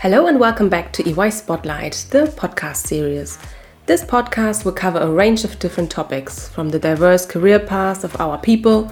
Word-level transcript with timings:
Hello 0.00 0.28
and 0.28 0.40
welcome 0.40 0.70
back 0.70 0.94
to 0.94 1.06
EY 1.06 1.28
Spotlight, 1.28 2.06
the 2.08 2.24
podcast 2.24 2.86
series. 2.86 3.38
This 3.84 4.02
podcast 4.02 4.64
will 4.64 4.72
cover 4.72 4.98
a 4.98 5.10
range 5.10 5.44
of 5.44 5.58
different 5.58 5.90
topics, 5.90 6.48
from 6.48 6.70
the 6.70 6.78
diverse 6.78 7.26
career 7.26 7.58
paths 7.58 8.02
of 8.02 8.18
our 8.18 8.38
people 8.38 8.90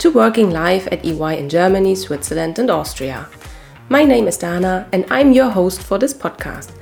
to 0.00 0.10
working 0.10 0.50
life 0.50 0.86
at 0.92 1.02
EY 1.02 1.38
in 1.38 1.48
Germany, 1.48 1.94
Switzerland, 1.94 2.58
and 2.58 2.70
Austria. 2.70 3.26
My 3.88 4.04
name 4.04 4.28
is 4.28 4.36
Dana, 4.36 4.86
and 4.92 5.06
I'm 5.10 5.32
your 5.32 5.48
host 5.48 5.82
for 5.82 5.96
this 5.96 6.12
podcast. 6.12 6.72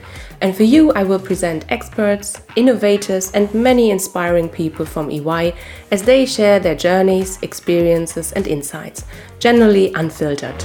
And 0.40 0.56
for 0.56 0.64
you, 0.64 0.90
I 0.94 1.04
will 1.04 1.20
present 1.20 1.64
experts, 1.68 2.42
innovators, 2.56 3.30
and 3.30 3.54
many 3.54 3.92
inspiring 3.92 4.48
people 4.48 4.86
from 4.86 5.08
EY 5.08 5.54
as 5.92 6.02
they 6.02 6.26
share 6.26 6.58
their 6.58 6.74
journeys, 6.74 7.40
experiences, 7.42 8.32
and 8.32 8.48
insights, 8.48 9.04
generally 9.38 9.92
unfiltered. 9.94 10.64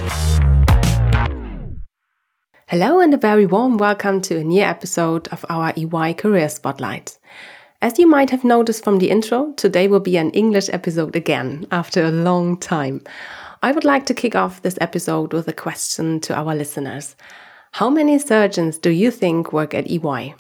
Hello, 2.74 3.00
and 3.00 3.14
a 3.14 3.18
very 3.18 3.46
warm 3.46 3.78
welcome 3.78 4.20
to 4.22 4.40
a 4.40 4.44
new 4.44 4.64
episode 4.64 5.28
of 5.28 5.46
our 5.48 5.72
EY 5.78 6.16
Career 6.16 6.50
Spotlight. 6.50 7.20
As 7.84 8.00
you 8.00 8.08
might 8.08 8.32
have 8.32 8.44
noticed 8.44 8.84
from 8.84 8.98
the 8.98 9.12
intro, 9.12 9.52
today 9.58 9.88
will 9.88 10.00
be 10.00 10.18
an 10.18 10.32
English 10.32 10.70
episode 10.70 11.16
again 11.16 11.68
after 11.70 12.04
a 12.04 12.10
long 12.10 12.58
time. 12.58 13.04
I 13.62 13.74
would 13.74 13.84
like 13.84 14.08
to 14.08 14.16
kick 14.16 14.36
off 14.36 14.64
this 14.64 14.80
episode 14.82 15.34
with 15.34 15.48
a 15.48 15.54
question 15.54 16.20
to 16.22 16.36
our 16.36 16.56
listeners. 16.56 17.16
How 17.74 17.92
many 17.92 18.18
surgeons 18.18 18.80
do 18.80 18.90
you 18.90 19.12
think 19.12 19.54
work 19.54 19.76
at 19.76 19.92
EY? 19.92 20.34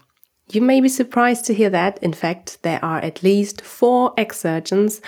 You 0.51 0.61
may 0.61 0.81
be 0.81 0.89
surprised 0.89 1.45
to 1.45 1.53
hear 1.53 1.69
that, 1.69 1.99
in 2.01 2.13
fact, 2.13 2.63
there 2.63 2.83
are 2.83 2.97
at 2.97 3.21
least 3.21 3.61
four 3.61 4.11
ex 4.17 4.39
surgeons 4.39 5.01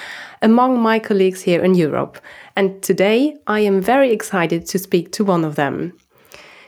among 0.44 0.80
my 0.80 1.00
colleagues 1.00 1.42
here 1.42 1.64
in 1.64 1.74
Europe. 1.74 2.20
And 2.56 2.84
today 2.84 3.36
I 3.48 3.62
am 3.62 3.82
very 3.82 4.12
excited 4.12 4.68
to 4.68 4.78
speak 4.78 5.12
to 5.14 5.26
one 5.26 5.44
of 5.44 5.56
them. 5.56 5.94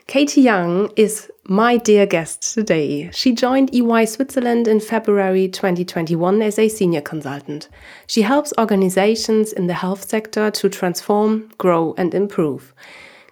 Katie 0.07 0.39
Young 0.39 0.89
is 0.95 1.29
my 1.43 1.75
dear 1.75 2.05
guest 2.05 2.53
today. 2.53 3.11
She 3.11 3.33
joined 3.33 3.75
EY 3.75 4.05
Switzerland 4.05 4.65
in 4.65 4.79
February 4.79 5.49
2021 5.49 6.41
as 6.41 6.57
a 6.57 6.69
senior 6.69 7.01
consultant. 7.01 7.67
She 8.07 8.21
helps 8.21 8.53
organizations 8.57 9.51
in 9.51 9.67
the 9.67 9.73
health 9.73 10.07
sector 10.07 10.49
to 10.49 10.69
transform, 10.69 11.51
grow, 11.57 11.93
and 11.97 12.13
improve. 12.13 12.73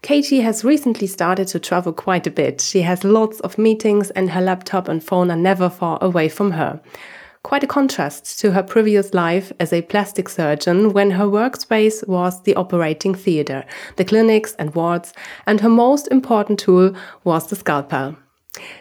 Katie 0.01 0.41
has 0.41 0.65
recently 0.65 1.07
started 1.07 1.47
to 1.47 1.61
travel 1.61 1.93
quite 1.93 2.27
a 2.27 2.31
bit. 2.31 2.59
She 2.59 2.81
has 2.81 3.05
lots 3.05 3.39
of 3.39 3.57
meetings, 3.57 4.11
and 4.11 4.31
her 4.31 4.41
laptop 4.41 4.89
and 4.89 5.01
phone 5.01 5.31
are 5.31 5.37
never 5.37 5.69
far 5.69 5.97
away 6.01 6.27
from 6.27 6.51
her. 6.51 6.81
Quite 7.45 7.63
a 7.63 7.67
contrast 7.67 8.39
to 8.39 8.53
her 8.53 8.63
previous 8.63 9.13
life 9.13 9.53
as 9.59 9.71
a 9.71 9.83
plastic 9.83 10.29
surgeon 10.29 10.93
when 10.93 11.11
her 11.11 11.25
workspace 11.25 12.05
was 12.07 12.41
the 12.41 12.55
operating 12.55 13.13
theatre, 13.13 13.63
the 13.97 14.03
clinics 14.03 14.55
and 14.55 14.73
wards, 14.73 15.13
and 15.45 15.61
her 15.61 15.69
most 15.69 16.07
important 16.07 16.57
tool 16.57 16.95
was 17.23 17.45
the 17.45 17.55
scalpel. 17.55 18.15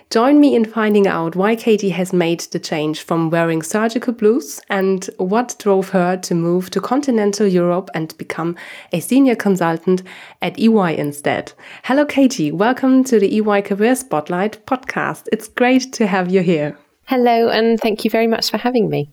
Join 0.08 0.40
me 0.40 0.56
in 0.56 0.64
finding 0.64 1.06
out 1.06 1.36
why 1.36 1.56
Katie 1.56 1.90
has 1.90 2.14
made 2.14 2.40
the 2.40 2.58
change 2.58 3.02
from 3.02 3.28
wearing 3.28 3.60
surgical 3.60 4.14
blues 4.14 4.62
and 4.70 5.10
what 5.18 5.56
drove 5.58 5.90
her 5.90 6.16
to 6.16 6.34
move 6.34 6.70
to 6.70 6.80
continental 6.80 7.46
Europe 7.46 7.90
and 7.92 8.16
become 8.16 8.56
a 8.92 9.00
senior 9.00 9.36
consultant 9.36 10.02
at 10.40 10.58
EY 10.58 10.96
instead. 10.96 11.52
Hello, 11.82 12.06
Katie. 12.06 12.50
Welcome 12.50 13.04
to 13.04 13.20
the 13.20 13.36
EY 13.36 13.60
Career 13.60 13.94
Spotlight 13.94 14.64
podcast. 14.64 15.28
It's 15.32 15.48
great 15.48 15.92
to 15.92 16.06
have 16.06 16.32
you 16.32 16.40
here. 16.40 16.78
Hello, 17.06 17.50
and 17.50 17.78
thank 17.78 18.04
you 18.04 18.10
very 18.10 18.26
much 18.26 18.50
for 18.50 18.56
having 18.56 18.88
me. 18.88 19.10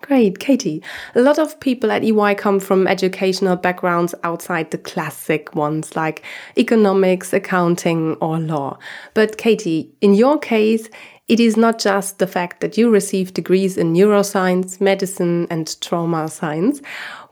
Great, 0.00 0.40
Katie. 0.40 0.82
A 1.14 1.20
lot 1.20 1.38
of 1.38 1.60
people 1.60 1.92
at 1.92 2.02
EY 2.02 2.34
come 2.34 2.58
from 2.58 2.88
educational 2.88 3.54
backgrounds 3.54 4.14
outside 4.24 4.70
the 4.70 4.78
classic 4.78 5.54
ones 5.54 5.94
like 5.94 6.24
economics, 6.56 7.32
accounting, 7.32 8.14
or 8.14 8.40
law. 8.40 8.78
But, 9.14 9.36
Katie, 9.36 9.92
in 10.00 10.14
your 10.14 10.38
case, 10.38 10.88
it 11.28 11.38
is 11.38 11.56
not 11.56 11.78
just 11.78 12.18
the 12.18 12.26
fact 12.26 12.60
that 12.60 12.76
you 12.76 12.90
received 12.90 13.34
degrees 13.34 13.76
in 13.76 13.92
neuroscience, 13.92 14.80
medicine, 14.80 15.46
and 15.50 15.80
trauma 15.80 16.26
science. 16.26 16.82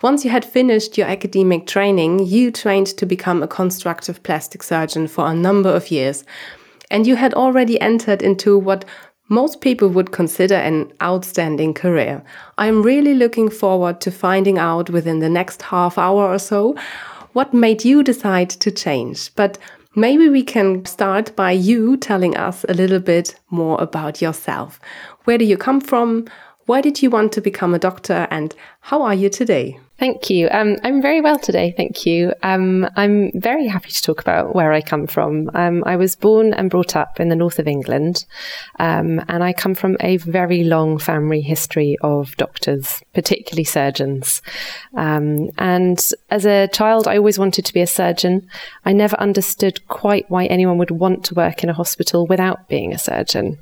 Once 0.03 0.25
you 0.25 0.31
had 0.31 0.45
finished 0.45 0.97
your 0.97 1.09
academic 1.09 1.67
training, 1.67 2.25
you 2.25 2.53
trained 2.53 2.87
to 2.87 3.07
become 3.07 3.39
a 3.39 3.47
reconstructive 3.47 4.23
plastic 4.23 4.63
surgeon 4.63 5.09
for 5.09 5.27
a 5.27 5.35
number 5.35 5.71
of 5.71 5.91
years. 5.91 6.25
And 6.91 7.07
you 7.07 7.17
had 7.17 7.35
already 7.35 7.81
entered 7.81 8.23
into 8.23 8.59
what 8.59 8.85
most 9.29 9.61
people 9.61 9.89
would 9.91 10.11
consider 10.11 10.55
an 10.55 10.91
outstanding 11.03 11.75
career. 11.75 12.23
I'm 12.57 12.83
really 12.83 13.15
looking 13.15 13.51
forward 13.51 14.01
to 14.01 14.11
finding 14.11 14.59
out 14.59 14.89
within 14.89 15.19
the 15.19 15.29
next 15.29 15.63
half 15.63 15.99
hour 15.99 16.33
or 16.33 16.39
so 16.39 16.77
what 17.35 17.53
made 17.53 17.85
you 17.85 18.03
decide 18.03 18.51
to 18.51 18.71
change. 18.71 19.35
But 19.35 19.59
maybe 19.95 20.29
we 20.29 20.43
can 20.43 20.85
start 20.87 21.37
by 21.37 21.53
you 21.53 21.97
telling 21.99 22.37
us 22.37 22.65
a 22.69 22.75
little 22.75 23.01
bit 23.01 23.39
more 23.51 23.81
about 23.81 24.23
yourself. 24.23 24.81
Where 25.25 25.39
do 25.39 25.45
you 25.45 25.59
come 25.59 25.81
from? 25.81 26.27
Why 26.65 26.81
did 26.81 27.03
you 27.03 27.11
want 27.11 27.33
to 27.33 27.41
become 27.41 27.75
a 27.75 27.79
doctor? 27.79 28.27
And 28.31 28.55
how 28.89 29.03
are 29.03 29.13
you 29.13 29.29
today? 29.29 29.79
Thank 29.99 30.31
you. 30.31 30.49
Um, 30.53 30.77
I'm 30.85 31.03
very 31.03 31.21
well 31.21 31.41
today. 31.41 31.75
Thank 31.77 32.07
you. 32.07 32.33
Um, 32.45 32.89
I'm 32.95 33.33
very 33.35 33.67
happy 33.67 33.91
to 33.91 34.03
talk 34.03 34.21
about 34.21 34.55
where 34.55 34.73
I 34.73 34.81
come 34.81 35.09
from. 35.09 35.51
Um, 35.55 35.83
I 35.85 35.97
was 35.97 36.15
born 36.15 36.55
and 36.55 36.71
brought 36.71 36.95
up 36.95 37.19
in 37.19 37.29
the 37.29 37.35
north 37.35 37.59
of 37.59 37.67
England, 37.67 38.25
um, 38.79 39.21
and 39.29 39.43
I 39.43 39.53
come 39.53 39.75
from 39.75 39.97
a 39.99 40.17
very 40.19 40.63
long 40.63 40.99
family 40.99 41.41
history 41.41 41.99
of 42.01 42.37
doctors, 42.37 43.03
particularly 43.13 43.65
surgeons. 43.65 44.41
Um, 44.95 45.51
and 45.59 46.01
as 46.31 46.47
a 46.47 46.69
child, 46.69 47.09
I 47.09 47.17
always 47.17 47.39
wanted 47.41 47.65
to 47.65 47.75
be 47.75 47.81
a 47.81 47.89
surgeon. 47.89 48.49
I 48.85 48.93
never 48.93 49.19
understood 49.19 49.87
quite 49.89 50.31
why 50.31 50.47
anyone 50.47 50.79
would 50.79 50.93
want 50.93 51.25
to 51.25 51.35
work 51.35 51.65
in 51.65 51.71
a 51.71 51.75
hospital 51.75 52.25
without 52.25 52.69
being 52.69 52.95
a 52.95 52.99
surgeon. 52.99 53.59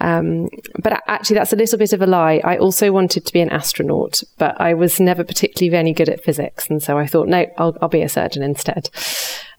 Um, 0.00 0.48
but 0.80 1.02
actually, 1.08 1.34
that's 1.34 1.52
a 1.52 1.56
little 1.56 1.78
bit 1.78 1.92
of 1.92 2.02
a 2.02 2.06
lie. 2.06 2.40
I 2.44 2.56
also 2.58 2.92
wanted 2.92 3.26
to 3.26 3.32
be 3.32 3.40
an 3.40 3.50
astronaut, 3.50 4.22
but 4.38 4.45
I 4.58 4.74
was 4.74 5.00
never 5.00 5.24
particularly 5.24 5.70
very 5.70 5.92
good 5.92 6.08
at 6.08 6.22
physics, 6.22 6.68
and 6.68 6.82
so 6.82 6.98
I 6.98 7.06
thought, 7.06 7.28
no, 7.28 7.46
I'll, 7.58 7.76
I'll 7.80 7.88
be 7.88 8.02
a 8.02 8.08
surgeon 8.08 8.42
instead. 8.42 8.90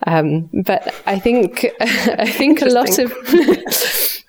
Um, 0.06 0.50
but 0.66 0.94
I 1.06 1.20
think 1.20 1.66
I 1.80 2.30
think 2.30 2.62
a 2.62 2.66
lot 2.66 3.00
of 3.00 3.12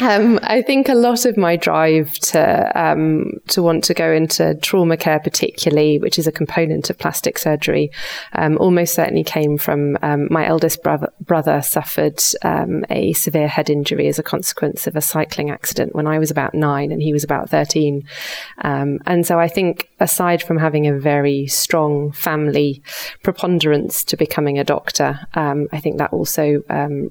Um, 0.00 0.38
I 0.42 0.62
think 0.62 0.88
a 0.88 0.94
lot 0.94 1.26
of 1.26 1.36
my 1.36 1.56
drive 1.56 2.14
to 2.18 2.72
um, 2.74 3.32
to 3.48 3.62
want 3.62 3.84
to 3.84 3.94
go 3.94 4.10
into 4.10 4.54
trauma 4.56 4.96
care, 4.96 5.20
particularly, 5.20 5.98
which 5.98 6.18
is 6.18 6.26
a 6.26 6.32
component 6.32 6.90
of 6.90 6.98
plastic 6.98 7.38
surgery, 7.38 7.90
um, 8.32 8.56
almost 8.58 8.94
certainly 8.94 9.22
came 9.22 9.58
from 9.58 9.98
um, 10.02 10.28
my 10.30 10.46
eldest 10.46 10.82
brother. 10.82 11.12
Brother 11.20 11.60
suffered 11.60 12.20
um, 12.42 12.84
a 12.88 13.12
severe 13.12 13.48
head 13.48 13.68
injury 13.68 14.08
as 14.08 14.18
a 14.18 14.22
consequence 14.22 14.86
of 14.86 14.96
a 14.96 15.00
cycling 15.00 15.50
accident 15.50 15.94
when 15.94 16.06
I 16.06 16.18
was 16.18 16.30
about 16.30 16.54
nine, 16.54 16.90
and 16.90 17.02
he 17.02 17.12
was 17.12 17.24
about 17.24 17.50
thirteen. 17.50 18.02
Um, 18.62 18.98
and 19.06 19.26
so 19.26 19.38
I 19.38 19.48
think, 19.48 19.90
aside 20.00 20.42
from 20.42 20.56
having 20.56 20.86
a 20.86 20.98
very 20.98 21.46
strong 21.46 22.12
family 22.12 22.82
preponderance 23.22 24.04
to 24.04 24.16
becoming 24.16 24.58
a 24.58 24.64
doctor, 24.64 25.20
I 25.34 25.80
think 25.80 25.98
that 25.98 26.12
also 26.12 26.62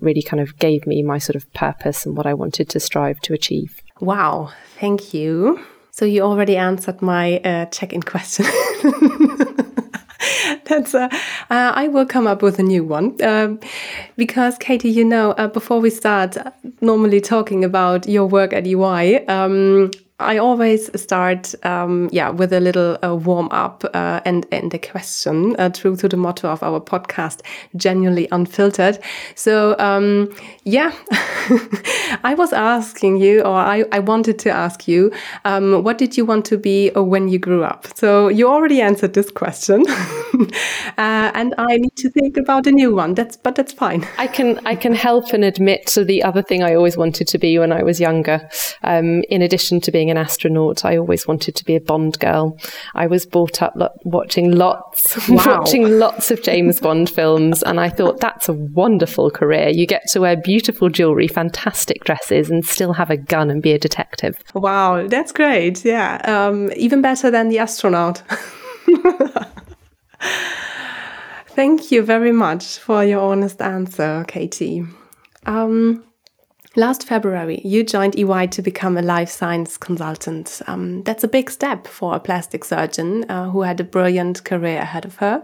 really 0.01 0.23
kind 0.23 0.41
of 0.41 0.57
gave 0.57 0.87
me 0.87 1.03
my 1.03 1.19
sort 1.19 1.35
of 1.35 1.51
purpose 1.53 2.05
and 2.05 2.17
what 2.17 2.25
I 2.25 2.33
wanted 2.33 2.69
to 2.71 2.79
strive 2.79 3.19
to 3.21 3.33
achieve. 3.33 3.81
Wow, 3.99 4.51
thank 4.79 5.13
you. 5.13 5.59
So 5.91 6.05
you 6.05 6.21
already 6.21 6.57
answered 6.57 7.01
my 7.01 7.37
uh, 7.39 7.65
check-in 7.65 8.01
question. 8.01 8.45
That's 10.65 10.95
uh, 10.95 11.09
uh, 11.49 11.71
I 11.75 11.87
will 11.89 12.05
come 12.05 12.27
up 12.27 12.41
with 12.41 12.57
a 12.59 12.63
new 12.63 12.83
one 12.83 13.21
um, 13.23 13.59
because 14.15 14.57
Katie, 14.57 14.89
you 14.89 15.03
know, 15.03 15.31
uh, 15.31 15.47
before 15.47 15.81
we 15.81 15.89
start 15.89 16.37
normally 16.79 17.19
talking 17.19 17.65
about 17.65 18.07
your 18.07 18.25
work 18.25 18.53
at 18.53 18.65
EY, 18.65 19.25
um, 19.25 19.91
I 20.21 20.37
always 20.37 20.89
start, 21.01 21.55
um, 21.65 22.09
yeah, 22.11 22.29
with 22.29 22.53
a 22.53 22.59
little 22.59 22.97
uh, 23.03 23.15
warm 23.15 23.49
up 23.51 23.83
uh, 23.93 24.21
and 24.23 24.45
and 24.51 24.73
a 24.73 24.77
question, 24.77 25.55
uh, 25.57 25.69
true 25.69 25.95
to 25.95 26.07
the 26.07 26.17
motto 26.17 26.47
of 26.49 26.61
our 26.63 26.79
podcast, 26.79 27.41
genuinely 27.75 28.27
unfiltered. 28.31 28.99
So, 29.35 29.75
um, 29.79 30.29
yeah, 30.63 30.91
I 32.23 32.35
was 32.37 32.53
asking 32.53 33.17
you, 33.17 33.41
or 33.41 33.55
I, 33.55 33.83
I 33.91 33.99
wanted 33.99 34.37
to 34.39 34.51
ask 34.51 34.87
you, 34.87 35.11
um, 35.45 35.83
what 35.83 35.97
did 35.97 36.17
you 36.17 36.25
want 36.25 36.45
to 36.45 36.57
be 36.57 36.91
uh, 36.91 37.01
when 37.01 37.27
you 37.27 37.39
grew 37.39 37.63
up? 37.63 37.87
So 37.95 38.27
you 38.27 38.47
already 38.47 38.81
answered 38.81 39.13
this 39.13 39.31
question, 39.31 39.83
uh, 40.97 41.31
and 41.33 41.55
I 41.57 41.77
need 41.77 41.95
to 41.97 42.09
think 42.11 42.37
about 42.37 42.67
a 42.67 42.71
new 42.71 42.93
one. 42.93 43.15
That's 43.15 43.37
but 43.37 43.55
that's 43.55 43.73
fine. 43.73 44.07
I 44.17 44.27
can 44.27 44.59
I 44.65 44.75
can 44.75 44.93
help 44.93 45.33
and 45.33 45.43
admit 45.43 45.87
to 45.87 46.05
the 46.05 46.21
other 46.21 46.43
thing 46.43 46.63
I 46.63 46.75
always 46.75 46.95
wanted 46.95 47.27
to 47.29 47.39
be 47.39 47.57
when 47.57 47.71
I 47.71 47.81
was 47.81 47.99
younger. 47.99 48.47
Um, 48.83 49.23
in 49.29 49.41
addition 49.41 49.81
to 49.81 49.91
being 49.91 50.10
an 50.11 50.17
astronaut. 50.17 50.85
I 50.85 50.97
always 50.97 51.25
wanted 51.27 51.55
to 51.55 51.65
be 51.65 51.75
a 51.75 51.81
Bond 51.81 52.19
girl. 52.19 52.57
I 52.93 53.07
was 53.07 53.25
brought 53.25 53.61
up 53.61 53.73
lo- 53.75 53.89
watching 54.03 54.51
lots, 54.51 55.17
wow. 55.29 55.59
watching 55.59 55.97
lots 55.97 56.29
of 56.29 56.43
James 56.43 56.79
Bond 56.79 57.09
films, 57.09 57.63
and 57.63 57.79
I 57.79 57.89
thought 57.89 58.19
that's 58.19 58.47
a 58.49 58.53
wonderful 58.53 59.31
career. 59.31 59.69
You 59.69 59.87
get 59.87 60.07
to 60.09 60.21
wear 60.21 60.37
beautiful 60.37 60.89
jewelry, 60.89 61.27
fantastic 61.27 62.03
dresses, 62.03 62.49
and 62.49 62.65
still 62.65 62.93
have 62.93 63.09
a 63.09 63.17
gun 63.17 63.49
and 63.49 63.61
be 63.61 63.71
a 63.71 63.79
detective. 63.79 64.43
Wow, 64.53 65.07
that's 65.07 65.31
great. 65.31 65.83
Yeah, 65.83 66.21
um, 66.25 66.71
even 66.75 67.01
better 67.01 67.31
than 67.31 67.49
the 67.49 67.59
astronaut. 67.59 68.21
Thank 71.47 71.91
you 71.91 72.01
very 72.01 72.31
much 72.31 72.77
for 72.77 73.03
your 73.03 73.19
honest 73.19 73.61
answer, 73.61 74.23
Katie. 74.27 74.85
Um, 75.45 76.03
last 76.75 77.07
February, 77.07 77.61
you 77.63 77.83
joined 77.83 78.17
EY 78.17 78.47
to 78.47 78.61
become 78.61 78.97
a 78.97 79.01
life 79.01 79.29
science 79.29 79.77
consultant. 79.77 80.61
Um, 80.67 81.03
that's 81.03 81.23
a 81.23 81.27
big 81.27 81.49
step 81.49 81.87
for 81.87 82.15
a 82.15 82.19
plastic 82.19 82.63
surgeon 82.63 83.25
uh, 83.29 83.49
who 83.49 83.61
had 83.61 83.79
a 83.79 83.83
brilliant 83.83 84.43
career 84.43 84.79
ahead 84.79 85.05
of 85.05 85.17
her. 85.17 85.43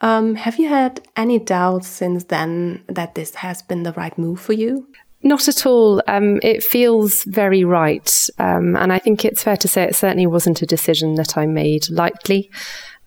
Um, 0.00 0.34
have 0.36 0.58
you 0.58 0.68
had 0.68 1.00
any 1.16 1.38
doubts 1.38 1.88
since 1.88 2.24
then 2.24 2.84
that 2.88 3.14
this 3.14 3.34
has 3.36 3.62
been 3.62 3.82
the 3.82 3.92
right 3.92 4.16
move 4.16 4.40
for 4.40 4.52
you? 4.52 4.86
Not 5.22 5.48
at 5.48 5.66
all. 5.66 6.02
Um, 6.06 6.40
it 6.42 6.62
feels 6.62 7.24
very 7.24 7.62
right. 7.62 8.10
Um, 8.38 8.74
and 8.76 8.90
I 8.92 8.98
think 8.98 9.24
it's 9.24 9.42
fair 9.42 9.56
to 9.58 9.68
say 9.68 9.82
it 9.82 9.94
certainly 9.94 10.26
wasn't 10.26 10.62
a 10.62 10.66
decision 10.66 11.16
that 11.16 11.36
I 11.36 11.44
made 11.44 11.90
lightly. 11.90 12.50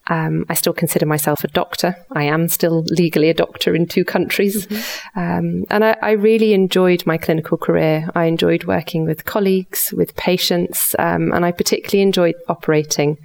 Um, 0.08 0.46
I 0.50 0.54
still 0.54 0.74
consider 0.74 1.06
myself 1.06 1.44
a 1.46 1.48
doctor. 1.48 1.96
I 2.12 2.24
am 2.24 2.50
still 2.50 2.84
legally 2.90 3.30
a 3.30 3.34
doctor 3.34 3.74
in 3.74 3.88
two 3.88 4.04
countries. 4.04 4.68
Mm-hmm. 4.68 5.20
Um, 5.20 5.66
and 5.70 5.86
I, 5.86 5.96
I, 6.02 6.12
really 6.12 6.54
enjoyed 6.54 7.06
my 7.06 7.18
clinical 7.18 7.58
career. 7.58 8.10
I 8.14 8.26
enjoyed 8.26 8.66
working 8.66 9.06
with 9.06 9.24
colleagues, 9.24 9.94
with 9.96 10.14
patients, 10.18 10.94
um, 11.00 11.32
and 11.32 11.46
I 11.46 11.52
particularly 11.52 12.02
enjoyed 12.02 12.36
operating. 12.50 13.18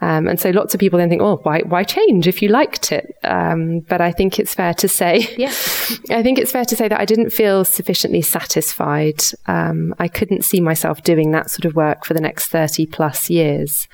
Um, 0.00 0.28
and 0.28 0.38
so 0.38 0.50
lots 0.50 0.74
of 0.74 0.80
people 0.80 0.98
then 0.98 1.08
think, 1.08 1.22
oh, 1.22 1.40
why, 1.42 1.62
why 1.62 1.82
change 1.82 2.28
if 2.28 2.40
you 2.40 2.50
liked 2.50 2.92
it? 2.92 3.16
Um, 3.24 3.80
but 3.80 4.00
I 4.00 4.12
think 4.12 4.38
it's 4.38 4.54
fair 4.54 4.74
to 4.74 4.88
say, 4.88 5.34
yeah. 5.36 5.48
I 6.10 6.22
think 6.22 6.38
it's 6.38 6.52
fair 6.52 6.66
to 6.66 6.76
say 6.76 6.86
that 6.86 7.00
I 7.00 7.06
didn't 7.06 7.30
feel 7.30 7.64
sufficiently 7.64 8.22
satisfied. 8.22 9.22
Um, 9.46 9.94
I 9.98 10.06
couldn't 10.06 10.44
see 10.44 10.60
myself 10.60 11.02
doing 11.02 11.32
that 11.32 11.50
sort 11.50 11.64
of 11.64 11.74
work 11.74 12.04
for 12.04 12.14
the 12.14 12.20
next 12.20 12.48
30 12.48 12.86
plus 12.86 13.28
years 13.28 13.88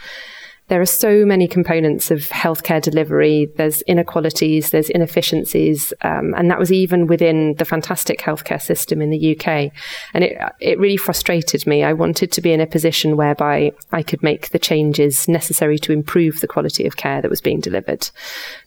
there 0.69 0.81
are 0.81 0.87
so 0.87 1.27
many 1.27 1.49
components 1.49 2.11
of 2.11 2.21
healthcare 2.29 2.81
delivery. 2.81 3.49
There's 3.57 3.83
inequalities, 3.83 4.71
there's 4.71 4.89
inefficiencies, 4.91 5.93
um, 6.03 6.35
and 6.37 6.51
that 6.51 6.59
was 6.59 6.73
even 6.73 7.07
within 7.07 7.55
the 7.59 7.65
fantastic 7.65 8.21
healthcare 8.21 8.63
system 8.63 9.03
in 9.03 9.11
the 9.11 9.37
UK. 9.37 9.73
And 10.15 10.25
it 10.25 10.39
it 10.61 10.79
really 10.79 10.97
frustrated 10.97 11.67
me. 11.67 11.83
I 11.83 11.93
wanted 11.93 12.33
to 12.33 12.41
be 12.41 12.53
in 12.53 12.61
a 12.61 12.67
position 12.67 13.17
whereby 13.17 13.73
I 13.91 14.03
could 14.03 14.23
make 14.23 14.51
the 14.51 14.59
changes 14.59 15.29
necessary 15.29 15.79
to 15.81 15.93
improve 15.93 16.41
the 16.41 16.49
quality 16.49 16.87
of 16.87 16.97
care 16.97 17.21
that 17.21 17.31
was 17.31 17.41
being 17.41 17.61
delivered. 17.61 18.09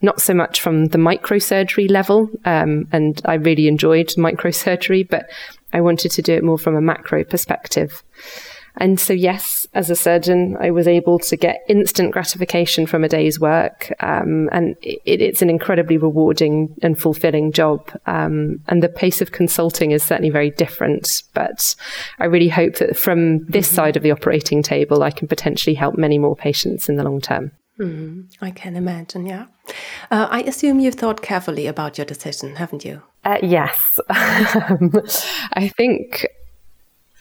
Not 0.01 0.21
so 0.21 0.33
much 0.33 0.61
from 0.61 0.87
the 0.87 0.97
microsurgery 0.97 1.89
level, 1.89 2.29
um, 2.43 2.87
and 2.91 3.21
I 3.25 3.35
really 3.35 3.67
enjoyed 3.67 4.09
microsurgery, 4.09 5.09
but 5.09 5.29
I 5.73 5.81
wanted 5.81 6.11
to 6.11 6.21
do 6.21 6.33
it 6.33 6.43
more 6.43 6.59
from 6.59 6.75
a 6.75 6.81
macro 6.81 7.23
perspective. 7.23 8.03
And 8.77 8.99
so, 8.99 9.13
yes, 9.13 9.64
as 9.75 9.89
a 9.89 9.95
surgeon, 9.95 10.57
I 10.59 10.71
was 10.71 10.87
able 10.87 11.19
to 11.19 11.35
get 11.35 11.63
instant 11.67 12.11
gratification 12.11 12.85
from 12.85 13.03
a 13.03 13.09
day's 13.09 13.39
work. 13.39 13.93
Um, 13.99 14.49
and 14.53 14.75
it, 14.81 15.21
it's 15.21 15.41
an 15.41 15.49
incredibly 15.49 15.97
rewarding 15.97 16.73
and 16.81 16.97
fulfilling 16.97 17.51
job. 17.51 17.91
Um, 18.05 18.61
and 18.67 18.81
the 18.81 18.89
pace 18.89 19.21
of 19.21 19.33
consulting 19.33 19.91
is 19.91 20.01
certainly 20.01 20.29
very 20.29 20.49
different. 20.49 21.23
But 21.33 21.75
I 22.19 22.25
really 22.25 22.47
hope 22.49 22.77
that 22.77 22.97
from 22.97 23.45
this 23.45 23.67
mm-hmm. 23.67 23.75
side 23.75 23.97
of 23.97 24.03
the 24.03 24.11
operating 24.11 24.63
table, 24.63 25.03
I 25.03 25.11
can 25.11 25.27
potentially 25.27 25.75
help 25.75 25.97
many 25.97 26.17
more 26.17 26.37
patients 26.37 26.87
in 26.87 26.95
the 26.95 27.03
long 27.03 27.19
term. 27.19 27.51
Mm, 27.77 28.29
I 28.41 28.51
can 28.51 28.77
imagine, 28.77 29.25
yeah. 29.25 29.47
Uh, 30.09 30.27
I 30.31 30.41
assume 30.43 30.79
you've 30.79 30.95
thought 30.95 31.21
carefully 31.21 31.67
about 31.67 31.97
your 31.97 32.05
decision, 32.05 32.55
haven't 32.55 32.85
you? 32.85 33.01
Uh, 33.25 33.39
yes. 33.43 33.99
I 34.09 35.69
think 35.75 36.25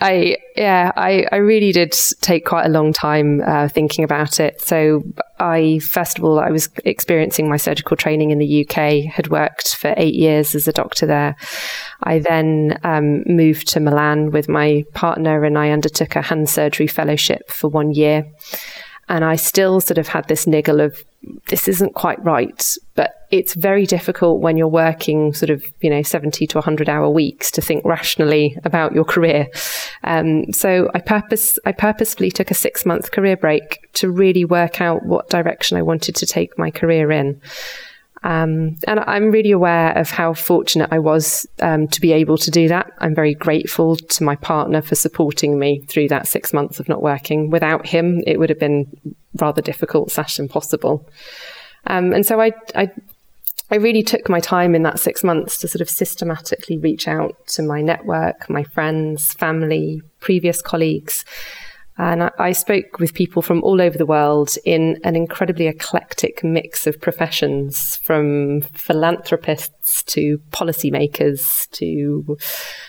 I 0.00 0.36
yeah, 0.56 0.90
I, 0.96 1.26
I 1.30 1.36
really 1.36 1.70
did 1.72 1.92
take 2.20 2.44
quite 2.44 2.66
a 2.66 2.68
long 2.68 2.92
time 2.92 3.40
uh, 3.40 3.68
thinking 3.68 4.04
about 4.04 4.40
it. 4.40 4.60
So 4.60 5.04
I 5.38 5.78
first 5.78 6.18
of 6.18 6.24
all 6.24 6.40
I 6.40 6.50
was 6.50 6.68
experiencing 6.84 7.48
my 7.48 7.56
surgical 7.56 7.96
training 7.96 8.30
in 8.30 8.38
the 8.38 8.66
UK, 8.66 9.04
had 9.04 9.28
worked 9.28 9.76
for 9.76 9.94
eight 9.96 10.14
years 10.14 10.54
as 10.54 10.66
a 10.66 10.72
doctor 10.72 11.06
there. 11.06 11.36
I 12.02 12.18
then 12.18 12.78
um, 12.82 13.22
moved 13.26 13.68
to 13.68 13.80
Milan 13.80 14.30
with 14.30 14.48
my 14.48 14.84
partner, 14.94 15.44
and 15.44 15.56
I 15.56 15.70
undertook 15.70 16.16
a 16.16 16.22
hand 16.22 16.50
surgery 16.50 16.88
fellowship 16.88 17.48
for 17.48 17.68
one 17.68 17.92
year. 17.92 18.26
And 19.08 19.24
I 19.24 19.36
still 19.36 19.80
sort 19.80 19.98
of 19.98 20.08
had 20.08 20.28
this 20.28 20.46
niggle 20.46 20.80
of 20.80 21.04
this 21.48 21.68
isn't 21.68 21.94
quite 21.94 22.22
right. 22.24 22.76
But 22.94 23.26
it's 23.30 23.54
very 23.54 23.86
difficult 23.86 24.40
when 24.40 24.56
you're 24.56 24.68
working 24.68 25.34
sort 25.34 25.50
of, 25.50 25.64
you 25.80 25.90
know, 25.90 26.02
70 26.02 26.46
to 26.46 26.58
100 26.58 26.88
hour 26.88 27.08
weeks 27.10 27.50
to 27.52 27.60
think 27.60 27.84
rationally 27.84 28.58
about 28.64 28.94
your 28.94 29.04
career. 29.04 29.48
Um, 30.04 30.52
so 30.52 30.90
I 30.94 31.00
purpose, 31.00 31.58
I 31.64 31.72
purposefully 31.72 32.30
took 32.30 32.50
a 32.50 32.54
six 32.54 32.86
month 32.86 33.10
career 33.10 33.36
break 33.36 33.88
to 33.94 34.10
really 34.10 34.44
work 34.44 34.80
out 34.80 35.04
what 35.04 35.30
direction 35.30 35.76
I 35.76 35.82
wanted 35.82 36.14
to 36.16 36.26
take 36.26 36.58
my 36.58 36.70
career 36.70 37.10
in. 37.10 37.40
Um, 38.24 38.78
and 38.88 39.00
I'm 39.00 39.30
really 39.30 39.50
aware 39.50 39.96
of 39.98 40.10
how 40.10 40.32
fortunate 40.32 40.88
I 40.90 40.98
was 40.98 41.46
um, 41.60 41.86
to 41.88 42.00
be 42.00 42.10
able 42.12 42.38
to 42.38 42.50
do 42.50 42.68
that. 42.68 42.90
I'm 42.98 43.14
very 43.14 43.34
grateful 43.34 43.96
to 43.96 44.24
my 44.24 44.34
partner 44.34 44.80
for 44.80 44.94
supporting 44.94 45.58
me 45.58 45.80
through 45.88 46.08
that 46.08 46.26
six 46.26 46.54
months 46.54 46.80
of 46.80 46.88
not 46.88 47.02
working. 47.02 47.50
Without 47.50 47.86
him, 47.86 48.22
it 48.26 48.38
would 48.38 48.48
have 48.48 48.58
been 48.58 48.86
rather 49.40 49.60
difficult 49.60 50.10
slash 50.10 50.38
impossible. 50.38 51.06
Um, 51.86 52.14
and 52.14 52.24
so 52.24 52.40
I, 52.40 52.52
I, 52.74 52.90
I 53.70 53.76
really 53.76 54.02
took 54.02 54.30
my 54.30 54.40
time 54.40 54.74
in 54.74 54.84
that 54.84 54.98
six 54.98 55.22
months 55.22 55.58
to 55.58 55.68
sort 55.68 55.82
of 55.82 55.90
systematically 55.90 56.78
reach 56.78 57.06
out 57.06 57.46
to 57.48 57.62
my 57.62 57.82
network, 57.82 58.48
my 58.48 58.64
friends, 58.64 59.34
family, 59.34 60.00
previous 60.20 60.62
colleagues, 60.62 61.26
and 61.96 62.30
I, 62.38 62.50
spoke 62.52 62.98
with 62.98 63.14
people 63.14 63.40
from 63.40 63.62
all 63.62 63.80
over 63.80 63.96
the 63.96 64.06
world 64.06 64.56
in 64.64 64.98
an 65.04 65.14
incredibly 65.14 65.68
eclectic 65.68 66.42
mix 66.42 66.88
of 66.88 67.00
professions, 67.00 67.96
from 67.98 68.62
philanthropists 68.72 70.02
to 70.04 70.38
policymakers 70.50 71.70
to 71.72 72.36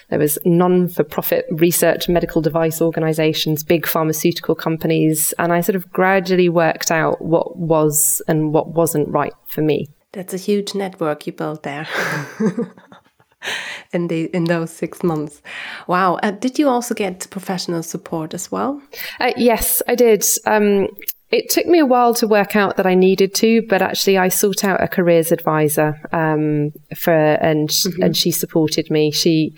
there 0.09 0.19
was 0.19 0.39
non-for-profit 0.43 1.45
research 1.51 2.09
medical 2.09 2.41
device 2.41 2.81
organizations, 2.81 3.63
big 3.63 3.85
pharmaceutical 3.85 4.55
companies, 4.55 5.33
and 5.37 5.53
I 5.53 5.61
sort 5.61 5.75
of 5.75 5.91
gradually 5.91 6.49
worked 6.49 6.89
out 6.89 7.21
what 7.21 7.57
was 7.57 8.23
and 8.27 8.53
what 8.53 8.69
wasn't 8.69 9.09
right 9.09 9.33
for 9.47 9.61
me. 9.61 9.87
That's 10.13 10.33
a 10.33 10.37
huge 10.37 10.73
network 10.73 11.27
you 11.27 11.33
built 11.33 11.63
there. 11.63 11.87
in 13.93 14.07
the 14.07 14.25
in 14.35 14.45
those 14.45 14.71
six 14.71 15.03
months. 15.03 15.41
Wow! 15.87 16.15
Uh, 16.23 16.31
did 16.31 16.59
you 16.59 16.69
also 16.69 16.93
get 16.93 17.27
professional 17.29 17.83
support 17.83 18.33
as 18.33 18.51
well? 18.51 18.81
Uh, 19.19 19.33
yes, 19.37 19.81
I 19.87 19.95
did. 19.95 20.23
Um, 20.45 20.87
it 21.31 21.49
took 21.49 21.65
me 21.65 21.79
a 21.79 21.85
while 21.85 22.13
to 22.15 22.27
work 22.27 22.55
out 22.55 22.77
that 22.77 22.85
I 22.85 22.93
needed 22.93 23.33
to, 23.35 23.63
but 23.67 23.81
actually, 23.81 24.17
I 24.17 24.29
sought 24.29 24.63
out 24.63 24.81
a 24.81 24.87
careers 24.87 25.31
advisor 25.31 25.99
um, 26.13 26.71
for, 26.95 27.11
and 27.11 27.67
mm-hmm. 27.67 28.03
and 28.03 28.15
she 28.15 28.31
supported 28.31 28.91
me. 28.91 29.11
She 29.11 29.55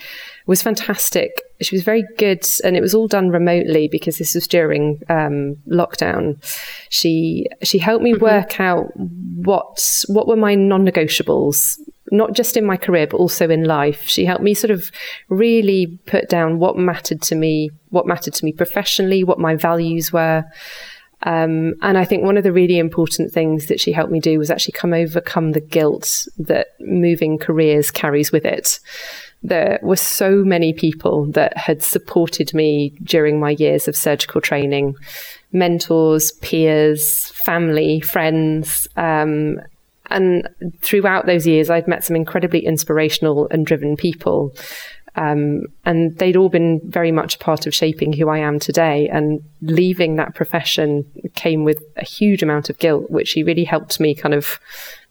was 0.48 0.62
fantastic. 0.62 1.30
She 1.62 1.76
was 1.76 1.84
very 1.84 2.06
good, 2.18 2.46
and 2.64 2.78
it 2.78 2.82
was 2.82 2.96
all 2.96 3.08
done 3.08 3.30
remotely 3.30 3.90
because 3.92 4.18
this 4.18 4.34
was 4.34 4.48
during 4.48 5.02
um, 5.10 5.58
lockdown. 5.70 6.42
She 6.90 7.48
she 7.64 7.80
helped 7.80 8.04
me 8.04 8.14
mm-hmm. 8.14 8.24
work 8.24 8.60
out 8.62 8.86
what 8.96 10.04
what 10.08 10.28
were 10.28 10.38
my 10.38 10.56
non-negotiables 10.56 11.78
not 12.12 12.34
just 12.34 12.58
in 12.58 12.66
my 12.66 12.78
career, 12.78 13.08
but 13.08 13.18
also 13.18 13.50
in 13.50 13.64
life. 13.64 14.08
She 14.08 14.26
helped 14.26 14.44
me 14.44 14.54
sort 14.54 14.72
of 14.72 14.92
really 15.30 16.00
put 16.06 16.30
down 16.30 16.60
what 16.60 16.78
mattered 16.78 17.22
to 17.24 17.36
me, 17.36 17.72
what 17.90 18.08
mattered 18.08 18.34
to 18.36 18.46
me 18.46 18.52
professionally, 18.52 19.24
what 19.24 19.40
my 19.40 19.56
values 19.56 20.14
were. 20.14 20.46
Um, 21.24 21.74
and 21.82 21.98
I 21.98 22.06
think 22.06 22.24
one 22.24 22.38
of 22.38 22.44
the 22.44 22.54
really 22.54 22.78
important 22.78 23.32
things 23.32 23.66
that 23.68 23.80
she 23.80 23.92
helped 23.92 24.12
me 24.12 24.20
do 24.20 24.38
was 24.38 24.52
actually 24.52 24.74
come 24.74 24.94
overcome 24.94 25.52
the 25.52 25.62
guilt 25.62 26.28
that 26.38 26.68
moving 26.80 27.38
careers 27.38 27.90
carries 27.90 28.32
with 28.32 28.46
it. 28.46 28.80
There 29.44 29.80
were 29.82 29.96
so 29.96 30.44
many 30.44 30.74
people 30.74 31.26
that 31.32 31.58
had 31.58 31.84
supported 31.84 32.54
me 32.54 32.94
during 33.04 33.40
my 33.40 33.52
years 33.52 33.88
of 33.88 33.96
surgical 33.96 34.42
training 34.42 34.96
mentors, 35.54 36.34
peers, 36.34 37.30
family, 37.30 38.02
friends. 38.02 38.88
Um, 38.98 39.60
and 40.10 40.48
throughout 40.82 41.26
those 41.26 41.48
years, 41.48 41.70
I'd 41.70 41.88
met 41.88 42.04
some 42.04 42.16
incredibly 42.16 42.66
inspirational 42.66 43.48
and 43.52 43.66
driven 43.66 43.96
people. 43.96 44.56
Um, 45.16 45.64
and 45.84 46.16
they'd 46.18 46.36
all 46.38 46.50
been 46.50 46.80
very 46.86 47.12
much 47.12 47.36
a 47.36 47.40
part 47.40 47.66
of 47.66 47.74
shaping 47.74 48.14
who 48.14 48.30
I 48.30 48.38
am 48.38 48.60
today. 48.60 49.10
And 49.10 49.42
leaving 49.62 50.16
that 50.16 50.36
profession 50.36 51.06
came 51.34 51.64
with 51.64 51.82
a 51.96 52.06
huge 52.06 52.44
amount 52.44 52.70
of 52.70 52.78
guilt, 52.78 53.10
which 53.10 53.32
he 53.32 53.44
really 53.44 53.64
helped 53.64 54.00
me 54.00 54.14
kind 54.14 54.36
of 54.36 54.60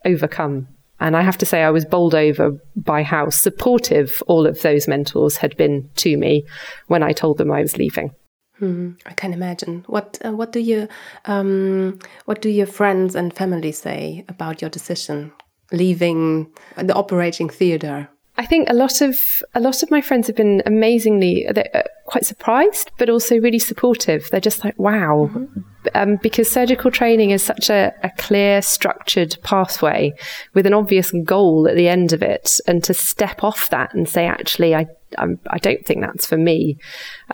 overcome. 0.05 0.69
And 1.00 1.17
I 1.17 1.23
have 1.23 1.37
to 1.38 1.47
say, 1.47 1.62
I 1.62 1.71
was 1.71 1.85
bowled 1.85 2.15
over 2.15 2.53
by 2.75 3.03
how 3.03 3.29
supportive 3.31 4.23
all 4.26 4.47
of 4.47 4.62
those 4.62 4.88
mentors 4.88 5.37
had 5.37 5.57
been 5.57 5.91
to 5.97 6.17
me 6.17 6.47
when 6.87 7.03
I 7.03 7.12
told 7.12 7.38
them 7.38 7.50
I 7.50 7.61
was 7.61 7.76
leaving. 7.76 8.15
Hmm, 8.58 8.92
I 9.04 9.12
can 9.12 9.32
imagine. 9.32 9.84
What 9.86 10.18
uh, 10.25 10.32
what 10.32 10.52
do 10.52 10.60
you 10.60 10.88
um, 11.26 11.98
what 12.25 12.40
do 12.40 12.48
your 12.48 12.66
friends 12.66 13.14
and 13.14 13.34
family 13.34 13.72
say 13.72 14.25
about 14.28 14.62
your 14.62 14.70
decision 14.70 15.32
leaving 15.72 16.48
the 16.76 16.94
operating 16.94 17.50
theater? 17.50 18.08
I 18.38 18.44
think 18.44 18.68
a 18.68 18.75
lot 18.75 19.00
of 19.00 19.42
a 19.54 19.60
lot 19.60 19.82
of 19.82 19.90
my 19.90 20.00
friends 20.00 20.26
have 20.26 20.36
been 20.36 20.62
amazingly 20.66 21.46
uh, 21.46 21.82
quite 22.06 22.25
surprised, 22.25 22.90
but 22.98 23.08
also 23.08 23.38
really 23.38 23.58
supportive. 23.58 24.28
They're 24.30 24.40
just 24.40 24.64
like, 24.64 24.78
"Wow, 24.78 25.30
mm 25.32 25.48
-hmm. 25.48 25.62
um, 25.94 26.18
because 26.22 26.52
surgical 26.52 26.90
training 26.90 27.30
is 27.32 27.42
such 27.44 27.70
a, 27.70 27.92
a, 28.02 28.10
clear, 28.16 28.62
structured 28.62 29.36
pathway 29.42 30.12
with 30.54 30.66
an 30.66 30.75
obvious 30.75 31.12
goal 31.25 31.68
at 31.68 31.76
the 31.76 31.88
end 31.88 32.12
of 32.12 32.22
it. 32.22 32.60
And 32.66 32.84
to 32.84 32.92
step 32.94 33.42
off 33.42 33.68
that 33.68 33.94
and 33.94 34.08
say, 34.08 34.26
actually, 34.26 34.75
I, 34.75 34.86
I'm, 35.18 35.38
I 35.56 35.58
do 35.58 35.70
not 35.70 35.86
think 35.86 36.00
that's 36.00 36.26
for 36.26 36.38
me, 36.38 36.76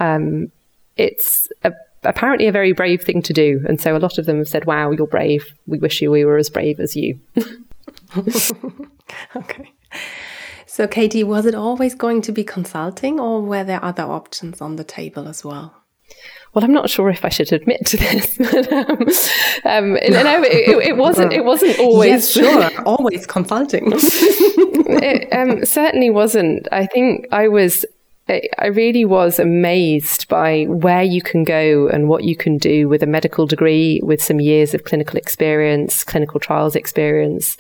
um, 0.01 0.51
it's 0.97 1.49
a, 1.65 1.73
apparently 2.05 2.47
a 2.47 2.53
very 2.53 2.73
brave 2.73 3.03
thing 3.03 3.23
to 3.23 3.33
do. 3.33 3.65
And 3.69 3.81
so 3.81 3.97
a 3.97 3.99
lot 3.99 4.19
of 4.19 4.27
them 4.27 4.39
have 4.39 4.49
said, 4.49 4.65
wow, 4.67 4.91
you're 4.91 5.07
brave. 5.07 5.45
We 5.67 5.79
wish 5.79 6.03
you 6.03 6.11
we 6.11 6.25
were 6.25 6.37
as 6.37 6.51
brave 6.51 6.81
as 6.81 6.97
you. 6.97 7.21
okay. 9.37 9.73
So, 10.67 10.87
Katie, 10.87 11.25
was 11.25 11.45
it 11.45 11.55
always 11.55 11.95
going 11.95 12.23
to 12.23 12.33
be 12.33 12.45
consulting 12.45 13.21
or 13.21 13.43
were 13.43 13.65
there 13.65 13.85
other 13.85 14.05
options 14.05 14.61
on 14.61 14.77
the 14.77 14.85
table 14.85 15.29
as 15.29 15.45
well? 15.45 15.83
well, 16.55 16.65
I'm 16.65 16.73
not 16.73 16.91
sure 16.91 17.09
if 17.09 17.25
I 17.25 17.31
should 17.31 17.53
admit 17.53 17.87
to 17.87 17.97
this, 17.97 18.37
but 18.39 18.73
um, 18.73 18.99
um, 19.65 19.93
no, 19.95 20.43
it, 20.43 20.87
it, 20.87 20.97
wasn't. 20.97 21.33
It 21.33 21.45
wasn't 21.45 21.79
always 21.79 22.09
yes, 22.09 22.33
sure, 22.33 22.83
always 22.85 23.27
consulting. 23.27 23.85
it 23.87 25.33
um, 25.33 25.65
certainly 25.65 26.11
wasn't. 26.11 26.69
I 26.71 26.87
think 26.87 27.27
I 27.33 27.49
was. 27.49 27.87
I 28.59 28.67
really 28.67 29.05
was 29.05 29.39
amazed 29.39 30.29
by 30.29 30.65
where 30.65 31.03
you 31.03 31.23
can 31.23 31.45
go 31.45 31.89
and 31.89 32.09
what 32.09 32.25
you 32.25 32.37
can 32.37 32.59
do 32.59 32.89
with 32.89 33.03
a 33.03 33.07
medical 33.07 33.47
degree, 33.47 34.01
with 34.03 34.23
some 34.23 34.41
years 34.41 34.75
of 34.75 34.85
clinical 34.85 35.17
experience, 35.17 36.05
clinical 36.05 36.41
trials 36.41 36.77
experience. 36.77 37.57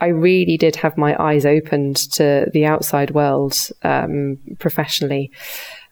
I 0.00 0.08
really 0.08 0.56
did 0.56 0.76
have 0.76 0.98
my 0.98 1.16
eyes 1.22 1.46
opened 1.46 1.96
to 2.12 2.46
the 2.52 2.66
outside 2.66 3.12
world 3.12 3.56
um, 3.82 4.38
professionally. 4.58 5.30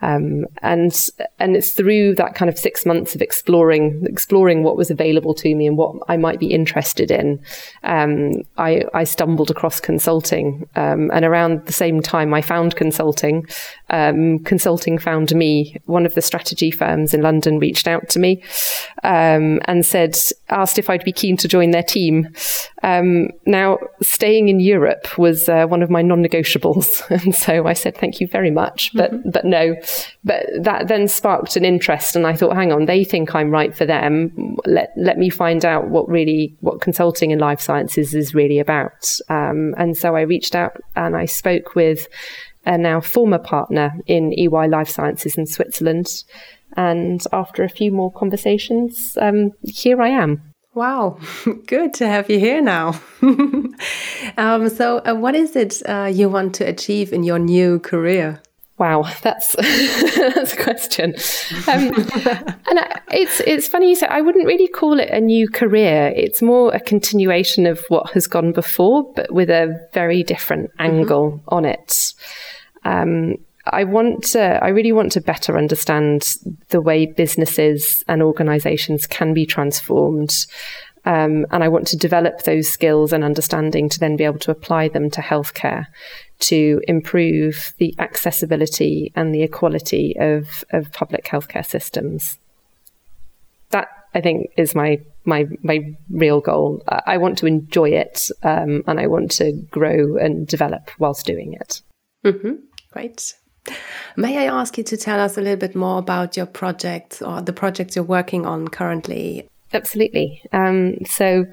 Um, 0.03 0.45
and 0.61 0.93
and 1.39 1.57
it's 1.57 1.73
through 1.73 2.17
that 2.17 2.35
kind 2.35 2.51
of 2.51 2.59
six 2.59 2.85
months 2.85 3.15
of 3.15 3.23
exploring 3.23 4.05
exploring 4.05 4.63
what 4.63 4.77
was 4.77 4.91
available 4.91 5.33
to 5.35 5.55
me 5.55 5.67
and 5.67 5.79
what 5.79 5.97
I 6.09 6.19
might 6.19 6.39
be 6.39 6.49
interested 6.49 7.11
in. 7.11 7.41
Um, 7.85 8.43
I, 8.59 8.85
I 8.93 9.05
stumbled 9.05 9.51
across 9.51 9.81
consulting, 9.81 10.69
um, 10.77 11.11
and 11.15 11.25
around 11.25 11.65
the 11.65 11.73
same 11.73 12.03
time 12.03 12.35
I 12.35 12.43
found 12.43 12.77
consulting. 12.77 13.47
Um, 13.91 14.39
consulting 14.41 14.99
found 14.99 15.35
me. 15.35 15.77
One 15.85 16.07
of 16.07 16.15
the 16.15 16.23
strategy 16.23 16.71
firms 16.71 17.13
in 17.13 17.23
London 17.23 17.59
reached 17.59 17.87
out 17.87 18.09
to 18.11 18.19
me 18.19 18.43
um, 19.03 19.61
and 19.67 19.85
said, 19.85 20.17
asked 20.49 20.79
if 20.79 20.89
I'd 20.89 21.05
be 21.05 21.13
keen 21.13 21.37
to 21.39 21.49
join 21.49 21.71
their 21.71 21.83
team. 21.83 22.29
Um, 22.83 23.29
now, 23.47 23.79
staying 24.03 24.49
in 24.49 24.61
Europe 24.61 25.19
was 25.19 25.49
uh, 25.49 25.67
one 25.67 25.83
of 25.83 25.91
my 25.91 26.03
non-negotiables, 26.03 27.09
and 27.25 27.35
so 27.35 27.67
I 27.67 27.73
said 27.73 27.97
thank 27.97 28.21
you 28.21 28.27
very 28.27 28.51
much, 28.51 28.91
but 28.95 29.13
mm-hmm. 29.13 29.31
but 29.31 29.45
no. 29.45 29.77
But 30.25 30.47
that 30.61 30.89
then 30.89 31.09
sparked 31.09 31.57
an 31.57 31.65
interest, 31.65 32.17
and 32.17 32.27
I 32.27 32.35
thought, 32.35 32.55
hang 32.55 32.73
on, 32.73 32.87
they 32.87 33.05
think 33.05 33.35
I'm 33.35 33.51
right 33.51 33.75
for 33.77 33.87
them. 33.87 34.57
Let 34.67 34.93
let 34.97 35.19
me 35.19 35.31
find 35.31 35.65
out 35.65 35.89
what 35.89 36.09
really 36.09 36.57
what 36.61 36.81
consulting 36.81 37.31
in 37.31 37.39
life 37.39 37.61
sciences 37.61 38.15
is 38.15 38.35
really 38.35 38.59
about. 38.59 39.19
Um, 39.29 39.75
and 39.77 39.97
so 39.97 40.17
I 40.17 40.23
reached 40.23 40.55
out 40.55 40.81
and 40.97 41.17
I 41.17 41.25
spoke 41.25 41.75
with 41.75 42.09
a 42.67 42.79
now 42.79 43.01
former 43.01 43.39
partner 43.39 43.95
in 44.07 44.33
EY 44.33 44.69
Life 44.69 44.89
Sciences 44.89 45.37
in 45.37 45.47
Switzerland. 45.47 46.25
And 46.77 47.23
after 47.33 47.63
a 47.63 47.69
few 47.69 47.93
more 47.93 48.13
conversations, 48.13 49.17
um, 49.21 49.53
here 49.63 50.01
I 50.03 50.09
am. 50.09 50.55
Wow, 50.75 51.19
good 51.67 51.95
to 51.95 52.09
have 52.09 52.29
you 52.29 52.41
here 52.41 52.61
now. 52.61 53.01
um, 53.23 54.69
so, 54.69 54.99
uh, 54.99 55.15
what 55.15 55.37
is 55.37 55.55
it 55.55 55.81
uh, 55.89 56.11
you 56.13 56.29
want 56.29 56.57
to 56.57 56.69
achieve 56.69 57.13
in 57.13 57.23
your 57.23 57.39
new 57.39 57.79
career? 57.79 58.43
Wow, 58.77 59.05
that's 59.23 59.55
that's 59.57 60.53
a 60.53 60.57
question. 60.57 61.15
Um, 61.69 61.95
and 62.67 62.81
it's 63.13 63.41
it's 63.41 63.69
funny 63.69 63.91
you 63.91 63.95
say. 63.95 64.07
I 64.09 64.21
wouldn't 64.21 64.47
really 64.47 64.67
call 64.67 64.99
it 64.99 65.11
a 65.11 65.21
new 65.21 65.49
career. 65.49 66.13
It's 66.17 66.43
more 66.43 66.75
a 66.75 66.81
continuation 66.81 67.67
of 67.67 67.85
what 67.89 68.11
has 68.13 68.27
gone 68.27 68.53
before, 68.53 69.13
but 69.15 69.33
with 69.33 69.49
a 69.49 69.89
very 69.93 70.25
different 70.25 70.71
mm-hmm. 70.71 70.97
angle 70.97 71.33
mm-hmm. 71.33 71.55
on 71.55 71.65
it. 71.65 72.15
Um, 72.85 73.37
I 73.67 73.85
want 73.85 74.25
to, 74.33 74.63
I 74.63 74.69
really 74.69 74.93
want 74.93 75.13
to 75.13 75.21
better 75.21 75.57
understand 75.57 76.37
the 76.69 76.83
way 76.83 77.07
businesses 77.07 78.05
and 78.09 78.23
organizations 78.23 79.07
can 79.07 79.33
be 79.33 79.47
transformed. 79.47 80.47
Um, 81.07 81.47
and 81.51 81.63
I 81.63 81.69
want 81.69 81.87
to 81.89 81.97
develop 81.97 82.43
those 82.43 82.69
skills 82.69 83.13
and 83.13 83.23
understanding 83.23 83.89
to 83.91 84.01
then 84.01 84.17
be 84.17 84.25
able 84.25 84.39
to 84.41 84.51
apply 84.51 84.89
them 84.89 85.11
to 85.11 85.21
healthcare 85.21 85.87
to 86.41 86.81
improve 86.89 87.75
the 87.79 87.95
accessibility 87.99 89.13
and 89.15 89.35
the 89.35 89.43
equality 89.43 90.17
of, 90.19 90.65
of 90.71 90.93
public 90.93 91.27
healthcare 91.27 91.65
systems. 91.65 92.39
That 93.71 93.89
I 94.15 94.21
think 94.21 94.51
is 94.57 94.75
my 94.75 95.01
my 95.25 95.47
my 95.63 95.95
real 96.11 96.41
goal. 96.41 96.83
I 96.89 97.17
want 97.17 97.39
to 97.39 97.47
enjoy 97.47 97.91
it, 97.91 98.31
um, 98.43 98.85
and 98.87 99.01
I 99.01 99.07
want 99.07 99.31
to 99.33 99.53
grow 99.71 100.17
and 100.17 100.47
develop 100.47 100.91
whilst 100.99 101.27
doing 101.27 101.55
it. 101.55 101.83
Mm-hmm. 102.25 102.55
Great. 102.93 103.35
May 104.17 104.39
I 104.39 104.55
ask 104.61 104.77
you 104.79 104.85
to 104.85 104.97
tell 104.97 105.19
us 105.19 105.37
a 105.37 105.41
little 105.41 105.57
bit 105.57 105.75
more 105.75 105.99
about 105.99 106.37
your 106.37 106.47
projects 106.47 107.23
or 107.23 107.41
the 107.41 107.53
projects 107.53 107.97
you're 107.97 108.05
working 108.05 108.47
on 108.47 108.69
currently? 108.69 109.49
Absolutely. 109.75 110.41
Um, 110.53 111.05
so, 111.05 111.47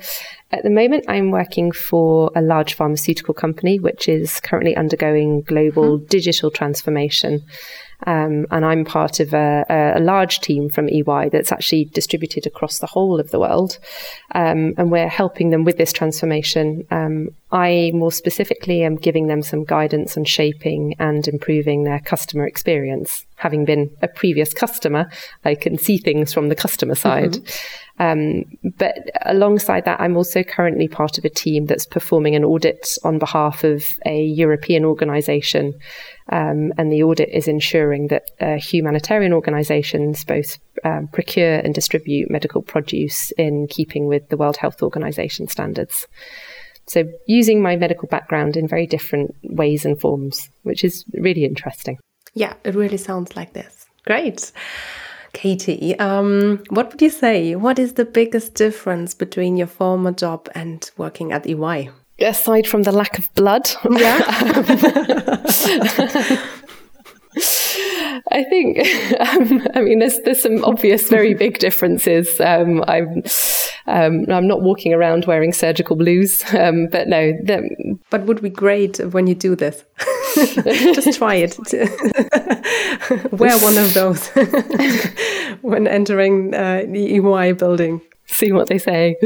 at 0.51 0.63
the 0.63 0.69
moment, 0.69 1.05
I'm 1.07 1.31
working 1.31 1.71
for 1.71 2.31
a 2.35 2.41
large 2.41 2.75
pharmaceutical 2.75 3.33
company 3.33 3.79
which 3.79 4.07
is 4.07 4.39
currently 4.39 4.75
undergoing 4.75 5.41
global 5.41 5.97
mm-hmm. 5.97 6.05
digital 6.05 6.51
transformation. 6.51 7.43
Um, 8.07 8.47
and 8.49 8.65
I'm 8.65 8.83
part 8.83 9.19
of 9.19 9.33
a, 9.33 9.65
a, 9.69 9.99
large 9.99 10.39
team 10.39 10.69
from 10.69 10.89
EY 10.89 11.29
that's 11.31 11.51
actually 11.51 11.85
distributed 11.85 12.47
across 12.47 12.79
the 12.79 12.87
whole 12.87 13.19
of 13.19 13.29
the 13.29 13.39
world. 13.39 13.77
Um, 14.33 14.73
and 14.77 14.91
we're 14.91 15.07
helping 15.07 15.51
them 15.51 15.63
with 15.63 15.77
this 15.77 15.93
transformation. 15.93 16.87
Um, 16.89 17.29
I 17.51 17.91
more 17.93 18.11
specifically 18.11 18.81
am 18.83 18.95
giving 18.95 19.27
them 19.27 19.43
some 19.43 19.65
guidance 19.65 20.17
on 20.17 20.25
shaping 20.25 20.95
and 20.97 21.27
improving 21.27 21.83
their 21.83 21.99
customer 21.99 22.47
experience. 22.47 23.25
Having 23.35 23.65
been 23.65 23.91
a 24.01 24.07
previous 24.07 24.53
customer, 24.53 25.09
I 25.45 25.55
can 25.55 25.77
see 25.77 25.97
things 25.97 26.33
from 26.33 26.49
the 26.49 26.55
customer 26.55 26.95
side. 26.95 27.33
Mm-hmm. 27.33 27.81
Um, 28.01 28.45
but 28.77 28.97
alongside 29.25 29.85
that, 29.85 30.01
I'm 30.01 30.17
also 30.17 30.41
currently 30.43 30.87
part 30.87 31.19
of 31.19 31.25
a 31.25 31.29
team 31.29 31.67
that's 31.67 31.85
performing 31.85 32.35
an 32.35 32.43
audit 32.43 32.97
on 33.03 33.19
behalf 33.19 33.63
of 33.63 33.85
a 34.05 34.23
European 34.23 34.85
organization. 34.85 35.75
Um, 36.31 36.71
and 36.77 36.91
the 36.91 37.03
audit 37.03 37.29
is 37.29 37.47
ensuring 37.47 38.07
that 38.07 38.31
uh, 38.39 38.55
humanitarian 38.55 39.33
organizations 39.33 40.23
both 40.23 40.57
um, 40.83 41.09
procure 41.11 41.55
and 41.55 41.73
distribute 41.73 42.31
medical 42.31 42.61
produce 42.61 43.31
in 43.31 43.67
keeping 43.69 44.07
with 44.07 44.29
the 44.29 44.37
World 44.37 44.57
Health 44.57 44.81
Organization 44.81 45.47
standards. 45.47 46.07
So, 46.87 47.03
using 47.27 47.61
my 47.61 47.75
medical 47.75 48.07
background 48.07 48.57
in 48.57 48.67
very 48.67 48.87
different 48.87 49.35
ways 49.43 49.85
and 49.85 49.99
forms, 49.99 50.49
which 50.63 50.83
is 50.83 51.05
really 51.13 51.45
interesting. 51.45 51.99
Yeah, 52.33 52.53
it 52.63 52.75
really 52.75 52.97
sounds 52.97 53.35
like 53.35 53.53
this. 53.53 53.85
Great. 54.05 54.51
Katie, 55.33 55.97
um, 55.99 56.61
what 56.69 56.91
would 56.91 57.01
you 57.01 57.09
say? 57.09 57.55
What 57.55 57.79
is 57.79 57.93
the 57.93 58.05
biggest 58.05 58.53
difference 58.55 59.13
between 59.13 59.57
your 59.57 59.67
former 59.67 60.11
job 60.11 60.49
and 60.53 60.89
working 60.97 61.31
at 61.31 61.47
EY? 61.47 61.89
Aside 62.21 62.67
from 62.67 62.83
the 62.83 62.91
lack 62.91 63.17
of 63.17 63.33
blood. 63.33 63.69
Yeah. 63.89 64.21
I 68.33 68.43
think, 68.43 68.77
um, 69.19 69.67
I 69.73 69.81
mean, 69.81 69.99
there's 69.99 70.19
there's 70.21 70.41
some 70.41 70.63
obvious, 70.65 71.09
very 71.09 71.33
big 71.33 71.59
differences. 71.59 72.39
Um, 72.41 72.83
I'm 72.87 73.23
um, 73.87 74.25
I'm 74.29 74.47
not 74.47 74.61
walking 74.61 74.93
around 74.93 75.25
wearing 75.25 75.53
surgical 75.53 75.95
blues, 75.95 76.43
um, 76.53 76.87
but 76.87 77.07
no. 77.07 77.33
But 78.09 78.25
would 78.25 78.41
be 78.41 78.49
great 78.49 78.97
when 79.13 79.27
you 79.27 79.35
do 79.35 79.55
this. 79.55 79.83
Just 80.35 81.17
try 81.17 81.35
it. 81.35 81.57
Wear 83.31 83.57
one 83.59 83.77
of 83.77 83.93
those 83.93 84.27
when 85.61 85.87
entering 85.87 86.53
uh, 86.53 86.83
the 86.87 87.15
EY 87.15 87.53
building. 87.53 88.01
See 88.27 88.51
what 88.51 88.67
they 88.67 88.77
say. 88.77 89.17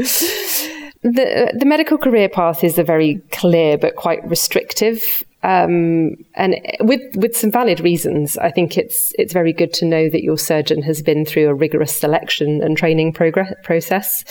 The, 1.06 1.52
the 1.56 1.66
medical 1.66 1.98
career 1.98 2.28
path 2.28 2.64
is 2.64 2.78
a 2.78 2.84
very 2.84 3.22
clear 3.30 3.78
but 3.78 3.94
quite 3.94 4.28
restrictive 4.28 5.22
um, 5.46 6.16
and 6.34 6.56
with 6.80 7.14
with 7.14 7.36
some 7.36 7.52
valid 7.52 7.78
reasons, 7.78 8.36
I 8.36 8.50
think 8.50 8.76
it's 8.76 9.12
it's 9.16 9.32
very 9.32 9.52
good 9.52 9.72
to 9.74 9.84
know 9.84 10.08
that 10.10 10.24
your 10.24 10.36
surgeon 10.36 10.82
has 10.82 11.02
been 11.02 11.24
through 11.24 11.48
a 11.48 11.54
rigorous 11.54 11.96
selection 11.96 12.60
and 12.64 12.76
training 12.76 13.12
progress, 13.12 13.54
process. 13.62 14.24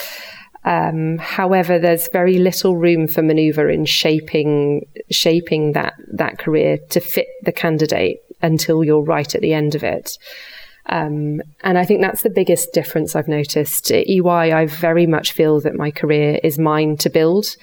Um, 0.66 1.18
however, 1.20 1.80
there's 1.80 2.10
very 2.10 2.38
little 2.38 2.76
room 2.76 3.08
for 3.08 3.22
manoeuvre 3.22 3.72
in 3.72 3.86
shaping 3.86 4.88
shaping 5.10 5.72
that 5.72 5.94
that 6.12 6.38
career 6.38 6.80
to 6.90 7.00
fit 7.00 7.28
the 7.44 7.54
candidate 7.54 8.18
until 8.42 8.84
you're 8.84 9.02
right 9.02 9.34
at 9.34 9.40
the 9.40 9.54
end 9.54 9.74
of 9.74 9.86
it. 9.86 10.18
Um, 10.88 11.42
and 11.62 11.78
I 11.78 11.86
think 11.86 12.02
that's 12.02 12.22
the 12.22 12.30
biggest 12.30 12.72
difference 12.74 13.16
I've 13.16 13.28
noticed. 13.28 13.92
At 13.92 14.08
EY, 14.08 14.54
I 14.54 14.66
very 14.66 15.08
much 15.08 15.32
feel 15.32 15.60
that 15.62 15.76
my 15.76 15.92
career 15.92 16.40
is 16.44 16.60
mine 16.60 16.98
to 16.98 17.10
build 17.10 17.56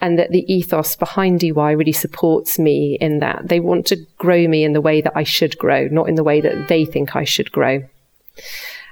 and 0.00 0.18
that 0.18 0.30
the 0.30 0.52
ethos 0.52 0.96
behind 0.96 1.42
EY 1.42 1.74
really 1.74 1.92
supports 1.92 2.58
me 2.58 2.98
in 3.00 3.20
that. 3.20 3.48
They 3.48 3.60
want 3.60 3.86
to 3.86 3.96
grow 4.18 4.48
me 4.48 4.64
in 4.64 4.72
the 4.72 4.80
way 4.80 5.00
that 5.00 5.12
I 5.14 5.22
should 5.22 5.56
grow, 5.58 5.86
not 5.88 6.08
in 6.08 6.16
the 6.16 6.24
way 6.24 6.40
that 6.40 6.68
they 6.68 6.84
think 6.84 7.14
I 7.14 7.24
should 7.24 7.52
grow. 7.52 7.84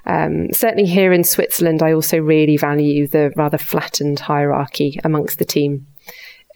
Um, 0.07 0.53
certainly 0.53 0.87
here 0.87 1.13
in 1.13 1.25
Switzerland, 1.25 1.83
I 1.83 1.93
also 1.93 2.19
really 2.19 2.57
value 2.57 3.07
the 3.07 3.33
rather 3.37 3.59
flattened 3.59 4.21
hierarchy 4.21 4.99
amongst 5.05 5.39
the 5.39 5.45
team. 5.45 5.87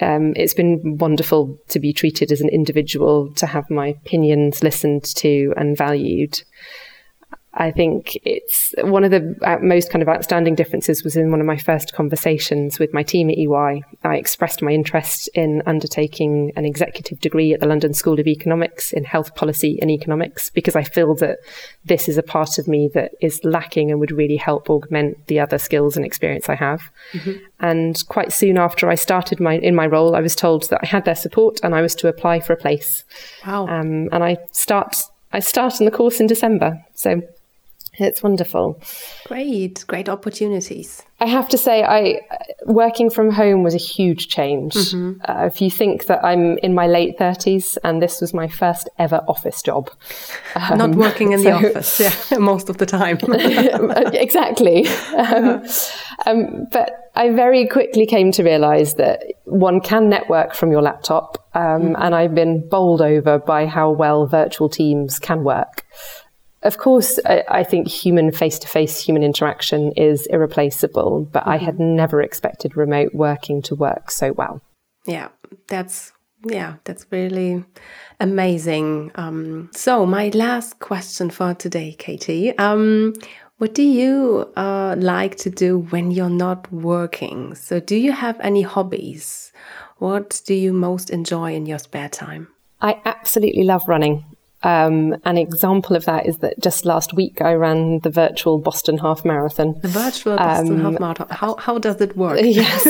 Um, 0.00 0.33
it's 0.37 0.54
been 0.54 0.99
wonderful 0.99 1.59
to 1.68 1.78
be 1.78 1.92
treated 1.92 2.33
as 2.33 2.40
an 2.40 2.49
individual, 2.49 3.33
to 3.35 3.47
have 3.47 3.71
my 3.71 3.88
opinions 3.88 4.62
listened 4.62 5.04
to 5.16 5.52
and 5.56 5.76
valued. 5.76 6.42
I 7.56 7.70
think 7.70 8.16
it's 8.25 8.75
one 8.78 9.04
of 9.04 9.11
the 9.11 9.37
uh, 9.42 9.58
most 9.61 9.90
kind 9.90 10.02
of 10.02 10.08
outstanding 10.08 10.54
differences 10.54 11.04
was 11.04 11.16
in 11.16 11.30
one 11.30 11.40
of 11.40 11.46
my 11.46 11.56
first 11.56 11.94
conversations 11.94 12.78
with 12.78 12.92
my 12.92 13.02
team 13.02 13.30
at 13.30 13.38
EY. 13.38 13.82
I 14.02 14.16
expressed 14.16 14.61
my 14.61 14.73
interest 14.73 15.28
in 15.34 15.62
undertaking 15.64 16.52
an 16.56 16.64
executive 16.64 17.20
degree 17.20 17.52
at 17.52 17.61
the 17.61 17.66
London 17.66 17.94
School 17.94 18.18
of 18.18 18.26
Economics 18.26 18.92
in 18.92 19.04
health 19.04 19.37
policy 19.37 19.78
and 19.80 19.90
economics 19.90 20.50
because 20.50 20.75
I 20.75 20.82
feel 20.82 21.14
that 21.16 21.38
this 21.84 22.08
is 22.08 22.18
a 22.18 22.23
part 22.23 22.58
of 22.58 22.66
me 22.66 22.90
that 22.94 23.12
is 23.20 23.40
lacking 23.44 23.90
and 23.90 24.00
would 24.00 24.11
really 24.11 24.37
help 24.37 24.68
augment 24.68 25.26
the 25.28 25.38
other 25.38 25.58
skills 25.58 25.96
and 25.96 26.04
experience 26.04 26.49
I 26.49 26.56
have. 26.56 26.90
Mm-hmm. 27.12 27.44
And 27.61 28.08
quite 28.08 28.32
soon 28.32 28.58
after 28.58 28.90
I 28.90 28.96
started 28.96 29.38
my 29.38 29.58
in 29.58 29.75
my 29.76 29.87
role, 29.87 30.16
I 30.16 30.20
was 30.20 30.34
told 30.34 30.68
that 30.70 30.80
I 30.82 30.87
had 30.87 31.04
their 31.04 31.14
support 31.14 31.61
and 31.62 31.75
I 31.75 31.82
was 31.82 31.94
to 31.96 32.08
apply 32.08 32.40
for 32.40 32.52
a 32.52 32.56
place. 32.56 33.04
Wow! 33.46 33.68
Um, 33.68 34.08
and 34.12 34.25
I 34.25 34.38
start 34.50 34.96
I 35.32 35.40
start 35.40 35.80
in 35.80 35.84
the 35.84 35.90
course 35.90 36.20
in 36.20 36.26
December. 36.26 36.80
So 36.94 37.23
it's 37.98 38.22
wonderful. 38.22 38.80
Great, 39.26 39.84
great 39.86 40.08
opportunities. 40.08 41.02
I 41.20 41.26
have 41.26 41.48
to 41.50 41.58
say, 41.58 41.84
I 41.84 42.20
working 42.66 43.08
from 43.08 43.30
home 43.30 43.62
was 43.62 43.74
a 43.74 43.78
huge 43.78 44.28
change. 44.28 44.74
Mm-hmm. 44.74 45.20
Uh, 45.24 45.46
if 45.46 45.60
you 45.62 45.70
think 45.70 46.06
that 46.06 46.24
I'm 46.24 46.58
in 46.58 46.74
my 46.74 46.86
late 46.86 47.16
thirties 47.18 47.78
and 47.84 48.02
this 48.02 48.20
was 48.20 48.34
my 48.34 48.48
first 48.48 48.88
ever 48.98 49.24
office 49.28 49.62
job, 49.62 49.90
um, 50.56 50.78
not 50.78 50.90
working 50.90 51.32
in 51.32 51.38
so, 51.42 51.44
the 51.44 51.68
office, 51.68 52.00
yeah, 52.00 52.38
most 52.38 52.68
of 52.68 52.78
the 52.78 52.86
time. 52.86 53.18
exactly. 54.12 54.88
Um, 55.16 55.64
um, 56.26 56.66
but 56.72 57.10
I 57.14 57.30
very 57.30 57.68
quickly 57.68 58.06
came 58.06 58.32
to 58.32 58.42
realise 58.42 58.94
that 58.94 59.22
one 59.44 59.80
can 59.80 60.08
network 60.08 60.52
from 60.52 60.72
your 60.72 60.82
laptop, 60.82 61.48
mm-hmm. 61.54 61.94
and 61.96 62.14
I've 62.14 62.34
been 62.34 62.68
bowled 62.68 63.00
over 63.00 63.38
by 63.38 63.66
how 63.66 63.92
well 63.92 64.26
virtual 64.26 64.68
teams 64.68 65.20
can 65.20 65.44
work 65.44 65.84
of 66.64 66.78
course, 66.78 67.18
I, 67.25 67.44
I 67.49 67.64
think 67.64 67.88
human 67.88 68.33
face 68.33 68.59
to 68.61 68.68
face 68.68 69.00
human 69.00 69.23
interaction 69.23 69.92
is 69.92 70.26
irreplaceable, 70.26 71.28
but 71.33 71.40
mm-hmm. 71.40 71.50
I 71.50 71.56
had 71.59 71.75
mm-hmm. 71.75 71.97
never 71.97 72.21
expected 72.21 72.76
remote 72.76 73.14
working 73.14 73.62
to 73.62 73.75
work 73.75 74.11
so 74.11 74.33
well. 74.33 74.61
Yeah, 75.06 75.28
that's 75.68 76.12
yeah, 76.47 76.76
that's 76.85 77.06
really 77.11 77.64
amazing. 78.21 79.12
Um, 79.14 79.71
so, 79.73 80.06
my 80.06 80.28
last 80.35 80.78
question 80.78 81.30
for 81.30 81.54
today, 81.54 81.94
Katie. 81.99 82.56
Um, 82.59 83.14
what 83.59 83.75
do 83.75 83.83
you 83.83 84.50
uh, 84.56 84.97
like 84.99 85.37
to 85.37 85.50
do 85.50 85.78
when 85.90 86.11
you're 86.11 86.28
not 86.28 86.71
working? 86.73 87.54
So, 87.54 87.80
do 87.80 87.97
you 87.97 88.12
have 88.12 88.38
any 88.40 88.62
hobbies? 88.62 89.52
What 89.99 90.42
do 90.44 90.54
you 90.54 90.73
most 90.73 91.11
enjoy 91.11 91.54
in 91.54 91.66
your 91.66 91.78
spare 91.78 92.09
time? 92.09 92.49
I 92.80 93.00
absolutely 93.04 93.64
love 93.64 93.88
running. 93.88 94.25
Um, 94.64 95.14
an 95.25 95.37
example 95.37 95.94
of 95.94 96.06
that 96.06 96.26
is 96.26 96.38
that 96.38 96.59
just 96.59 96.85
last 96.85 97.12
week 97.12 97.40
I 97.42 97.52
ran 97.52 98.00
the 98.00 98.11
virtual 98.11 98.59
Boston 98.59 98.99
Half 98.99 99.25
Marathon. 99.25 99.78
The 99.83 99.88
virtual 99.88 100.37
Boston 100.37 100.80
um, 100.80 100.92
Half 100.92 101.00
Marathon. 101.00 101.28
How, 101.30 101.56
how 101.56 101.78
does 101.78 102.00
it 102.00 102.16
work? 102.16 102.40
Yes. 102.54 102.87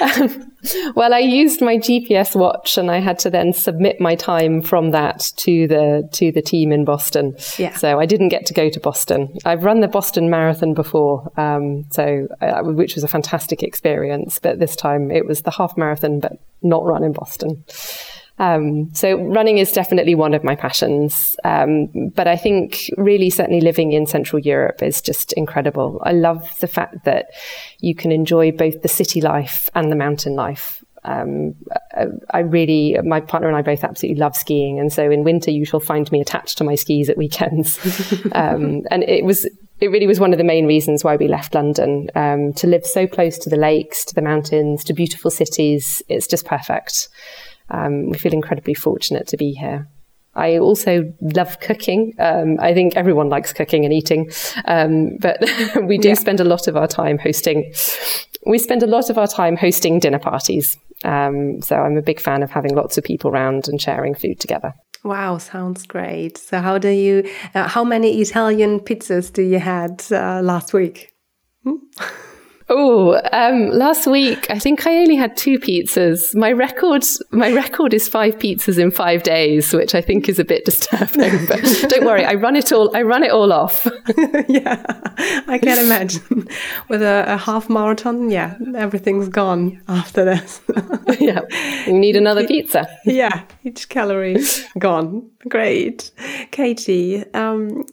um, 0.00 0.52
well, 0.94 1.12
I 1.12 1.18
used 1.18 1.60
my 1.60 1.76
GPS 1.76 2.34
watch, 2.34 2.78
and 2.78 2.90
I 2.90 2.98
had 2.98 3.18
to 3.20 3.30
then 3.30 3.52
submit 3.52 4.00
my 4.00 4.14
time 4.14 4.62
from 4.62 4.90
that 4.90 5.30
to 5.36 5.66
the 5.66 6.08
to 6.12 6.32
the 6.32 6.42
team 6.42 6.72
in 6.72 6.84
Boston. 6.84 7.36
Yeah. 7.58 7.74
So 7.74 8.00
I 8.00 8.06
didn't 8.06 8.30
get 8.30 8.46
to 8.46 8.54
go 8.54 8.68
to 8.68 8.80
Boston. 8.80 9.36
I've 9.44 9.64
run 9.64 9.80
the 9.80 9.88
Boston 9.88 10.30
Marathon 10.30 10.74
before, 10.74 11.30
um, 11.38 11.84
so 11.90 12.26
uh, 12.40 12.62
which 12.62 12.94
was 12.94 13.04
a 13.04 13.08
fantastic 13.08 13.62
experience. 13.62 14.38
But 14.38 14.58
this 14.58 14.74
time 14.74 15.10
it 15.10 15.26
was 15.26 15.42
the 15.42 15.50
half 15.50 15.76
marathon, 15.76 16.20
but 16.20 16.32
not 16.62 16.84
run 16.84 17.04
in 17.04 17.12
Boston. 17.12 17.64
Um, 18.38 18.92
so 18.94 19.16
running 19.16 19.58
is 19.58 19.70
definitely 19.70 20.14
one 20.14 20.34
of 20.34 20.42
my 20.42 20.56
passions. 20.56 21.36
Um, 21.44 22.10
but 22.14 22.26
I 22.26 22.36
think 22.36 22.90
really 22.96 23.30
certainly 23.30 23.60
living 23.60 23.92
in 23.92 24.06
Central 24.06 24.40
Europe 24.40 24.82
is 24.82 25.00
just 25.00 25.32
incredible. 25.34 26.00
I 26.04 26.12
love 26.12 26.58
the 26.60 26.66
fact 26.66 27.04
that 27.04 27.26
you 27.80 27.94
can 27.94 28.10
enjoy 28.10 28.50
both 28.50 28.82
the 28.82 28.88
city 28.88 29.20
life 29.20 29.68
and 29.74 29.90
the 29.90 29.96
mountain 29.96 30.34
life. 30.34 30.84
Um, 31.04 31.54
I 32.30 32.38
really, 32.38 32.98
my 33.04 33.20
partner 33.20 33.48
and 33.48 33.56
I 33.56 33.62
both 33.62 33.84
absolutely 33.84 34.18
love 34.18 34.34
skiing. 34.34 34.80
And 34.80 34.90
so 34.92 35.10
in 35.10 35.22
winter, 35.22 35.50
you 35.50 35.66
shall 35.66 35.80
find 35.80 36.10
me 36.10 36.20
attached 36.20 36.58
to 36.58 36.64
my 36.64 36.74
skis 36.76 37.10
at 37.10 37.18
weekends. 37.18 37.78
um, 38.32 38.82
and 38.90 39.02
it 39.04 39.24
was, 39.24 39.46
it 39.80 39.88
really 39.88 40.06
was 40.06 40.18
one 40.18 40.32
of 40.32 40.38
the 40.38 40.44
main 40.44 40.66
reasons 40.66 41.04
why 41.04 41.16
we 41.16 41.28
left 41.28 41.54
London, 41.54 42.08
um, 42.14 42.54
to 42.54 42.66
live 42.66 42.86
so 42.86 43.06
close 43.06 43.36
to 43.38 43.50
the 43.50 43.56
lakes, 43.56 44.04
to 44.06 44.14
the 44.14 44.22
mountains, 44.22 44.82
to 44.84 44.94
beautiful 44.94 45.30
cities. 45.30 46.02
It's 46.08 46.26
just 46.26 46.46
perfect. 46.46 47.08
Um, 47.70 48.10
we 48.10 48.18
feel 48.18 48.32
incredibly 48.32 48.74
fortunate 48.74 49.26
to 49.28 49.36
be 49.36 49.52
here. 49.52 49.88
I 50.36 50.58
also 50.58 51.12
love 51.20 51.60
cooking. 51.60 52.14
Um, 52.18 52.58
I 52.60 52.74
think 52.74 52.96
everyone 52.96 53.28
likes 53.28 53.52
cooking 53.52 53.84
and 53.84 53.94
eating, 53.94 54.30
um, 54.64 55.16
but 55.20 55.38
we 55.84 55.98
do 55.98 56.08
yeah. 56.08 56.14
spend 56.14 56.40
a 56.40 56.44
lot 56.44 56.66
of 56.66 56.76
our 56.76 56.88
time 56.88 57.18
hosting. 57.18 57.72
We 58.46 58.58
spend 58.58 58.82
a 58.82 58.86
lot 58.86 59.10
of 59.10 59.18
our 59.18 59.28
time 59.28 59.56
hosting 59.56 60.00
dinner 60.00 60.18
parties. 60.18 60.76
Um, 61.04 61.60
so 61.62 61.76
I'm 61.76 61.96
a 61.96 62.02
big 62.02 62.20
fan 62.20 62.42
of 62.42 62.50
having 62.50 62.74
lots 62.74 62.98
of 62.98 63.04
people 63.04 63.30
around 63.30 63.68
and 63.68 63.80
sharing 63.80 64.14
food 64.14 64.40
together. 64.40 64.74
Wow, 65.04 65.38
sounds 65.38 65.86
great. 65.86 66.38
So 66.38 66.60
how 66.60 66.78
do 66.78 66.88
you? 66.88 67.30
Uh, 67.54 67.68
how 67.68 67.84
many 67.84 68.20
Italian 68.20 68.80
pizzas 68.80 69.32
do 69.32 69.42
you 69.42 69.58
had 69.58 70.02
uh, 70.10 70.40
last 70.42 70.72
week? 70.72 71.12
Hmm? 71.62 71.76
Oh, 72.70 73.20
um, 73.32 73.68
last 73.70 74.06
week 74.06 74.46
I 74.50 74.58
think 74.58 74.86
I 74.86 74.96
only 74.96 75.16
had 75.16 75.36
two 75.36 75.58
pizzas. 75.58 76.34
My 76.34 76.50
record, 76.50 77.04
my 77.30 77.52
record 77.52 77.92
is 77.92 78.08
five 78.08 78.38
pizzas 78.38 78.78
in 78.78 78.90
five 78.90 79.22
days, 79.22 79.74
which 79.74 79.94
I 79.94 80.00
think 80.00 80.28
is 80.30 80.38
a 80.38 80.44
bit 80.44 80.64
disturbing. 80.64 81.46
But 81.46 81.60
don't 81.88 82.06
worry, 82.06 82.24
I 82.24 82.34
run 82.34 82.56
it 82.56 82.72
all. 82.72 82.94
I 82.96 83.02
run 83.02 83.22
it 83.22 83.30
all 83.30 83.52
off. 83.52 83.86
yeah, 84.48 84.82
I 85.46 85.58
can 85.62 85.78
imagine. 85.84 86.48
With 86.88 87.02
a, 87.02 87.24
a, 87.28 87.36
half 87.36 87.68
marathon, 87.68 88.30
yeah, 88.30 88.56
everything's 88.74 89.28
gone 89.28 89.82
after 89.88 90.24
this. 90.24 90.62
yeah, 91.20 91.40
you 91.86 91.92
need 91.92 92.16
another 92.16 92.46
pizza. 92.46 92.88
yeah, 93.04 93.44
each 93.64 93.90
calorie 93.90 94.38
gone. 94.78 95.30
Great, 95.48 96.12
Katie. 96.50 97.24
Um, 97.34 97.84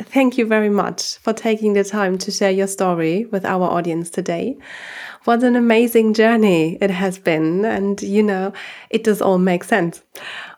Thank 0.00 0.38
you 0.38 0.46
very 0.46 0.68
much 0.68 1.18
for 1.18 1.32
taking 1.32 1.72
the 1.72 1.84
time 1.84 2.18
to 2.18 2.30
share 2.30 2.52
your 2.52 2.68
story 2.68 3.26
with 3.26 3.44
our 3.44 3.64
audience 3.64 4.10
today. 4.10 4.56
What 5.24 5.42
an 5.42 5.56
amazing 5.56 6.14
journey 6.14 6.78
it 6.80 6.90
has 6.90 7.18
been. 7.18 7.64
And, 7.64 8.00
you 8.00 8.22
know, 8.22 8.52
it 8.90 9.02
does 9.04 9.20
all 9.20 9.38
make 9.38 9.64
sense. 9.64 10.02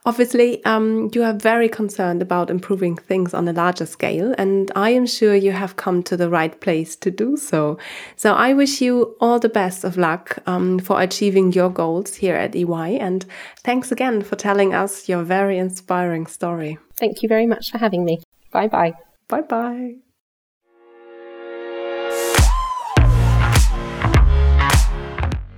Obviously, 0.07 0.65
um, 0.65 1.11
you 1.13 1.23
are 1.23 1.33
very 1.33 1.69
concerned 1.69 2.23
about 2.23 2.51
improving 2.51 2.97
things 2.97 3.35
on 3.35 3.49
a 3.49 3.53
larger 3.53 3.85
scale, 3.85 4.35
and 4.39 4.71
I 4.75 4.91
am 4.91 5.07
sure 5.07 5.35
you 5.35 5.53
have 5.53 5.77
come 5.77 6.03
to 6.05 6.17
the 6.17 6.31
right 6.31 6.59
place 6.61 6.97
to 6.97 7.11
do 7.11 7.37
so. 7.37 7.79
So 8.17 8.33
I 8.35 8.55
wish 8.55 8.81
you 8.81 9.17
all 9.21 9.39
the 9.39 9.51
best 9.51 9.85
of 9.85 9.99
luck 9.99 10.39
um, 10.47 10.79
for 10.79 11.01
achieving 11.03 11.53
your 11.53 11.69
goals 11.69 12.15
here 12.15 12.37
at 12.37 12.57
EY, 12.57 12.99
and 12.99 13.27
thanks 13.59 13.93
again 13.93 14.23
for 14.23 14.37
telling 14.37 14.73
us 14.73 15.09
your 15.09 15.23
very 15.23 15.59
inspiring 15.59 16.27
story. 16.27 16.79
Thank 16.99 17.23
you 17.23 17.29
very 17.29 17.47
much 17.47 17.71
for 17.71 17.77
having 17.77 18.05
me. 18.05 18.21
Bye 18.53 18.69
bye. 18.69 19.10
Bye 19.31 19.43
bye. 19.43 19.95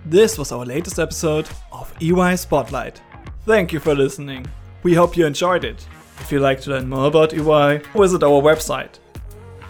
This 0.04 0.36
was 0.36 0.52
our 0.52 0.66
latest 0.66 0.98
episode 0.98 1.48
of 1.72 1.90
EY 1.98 2.36
Spotlight. 2.36 3.00
Thank 3.46 3.72
you 3.72 3.80
for 3.80 3.94
listening. 3.94 4.46
We 4.82 4.92
hope 4.92 5.16
you 5.16 5.24
enjoyed 5.24 5.64
it. 5.64 5.86
If 6.20 6.30
you'd 6.30 6.42
like 6.42 6.60
to 6.62 6.70
learn 6.70 6.86
more 6.86 7.06
about 7.06 7.32
EY, 7.32 7.80
visit 7.94 8.22
our 8.22 8.42
website. 8.42 8.98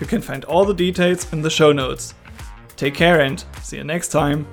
You 0.00 0.06
can 0.06 0.20
find 0.20 0.44
all 0.46 0.64
the 0.64 0.74
details 0.74 1.32
in 1.32 1.40
the 1.40 1.48
show 1.48 1.70
notes. 1.70 2.14
Take 2.76 2.94
care 2.94 3.20
and 3.20 3.44
see 3.62 3.76
you 3.76 3.84
next 3.84 4.08
time. 4.08 4.48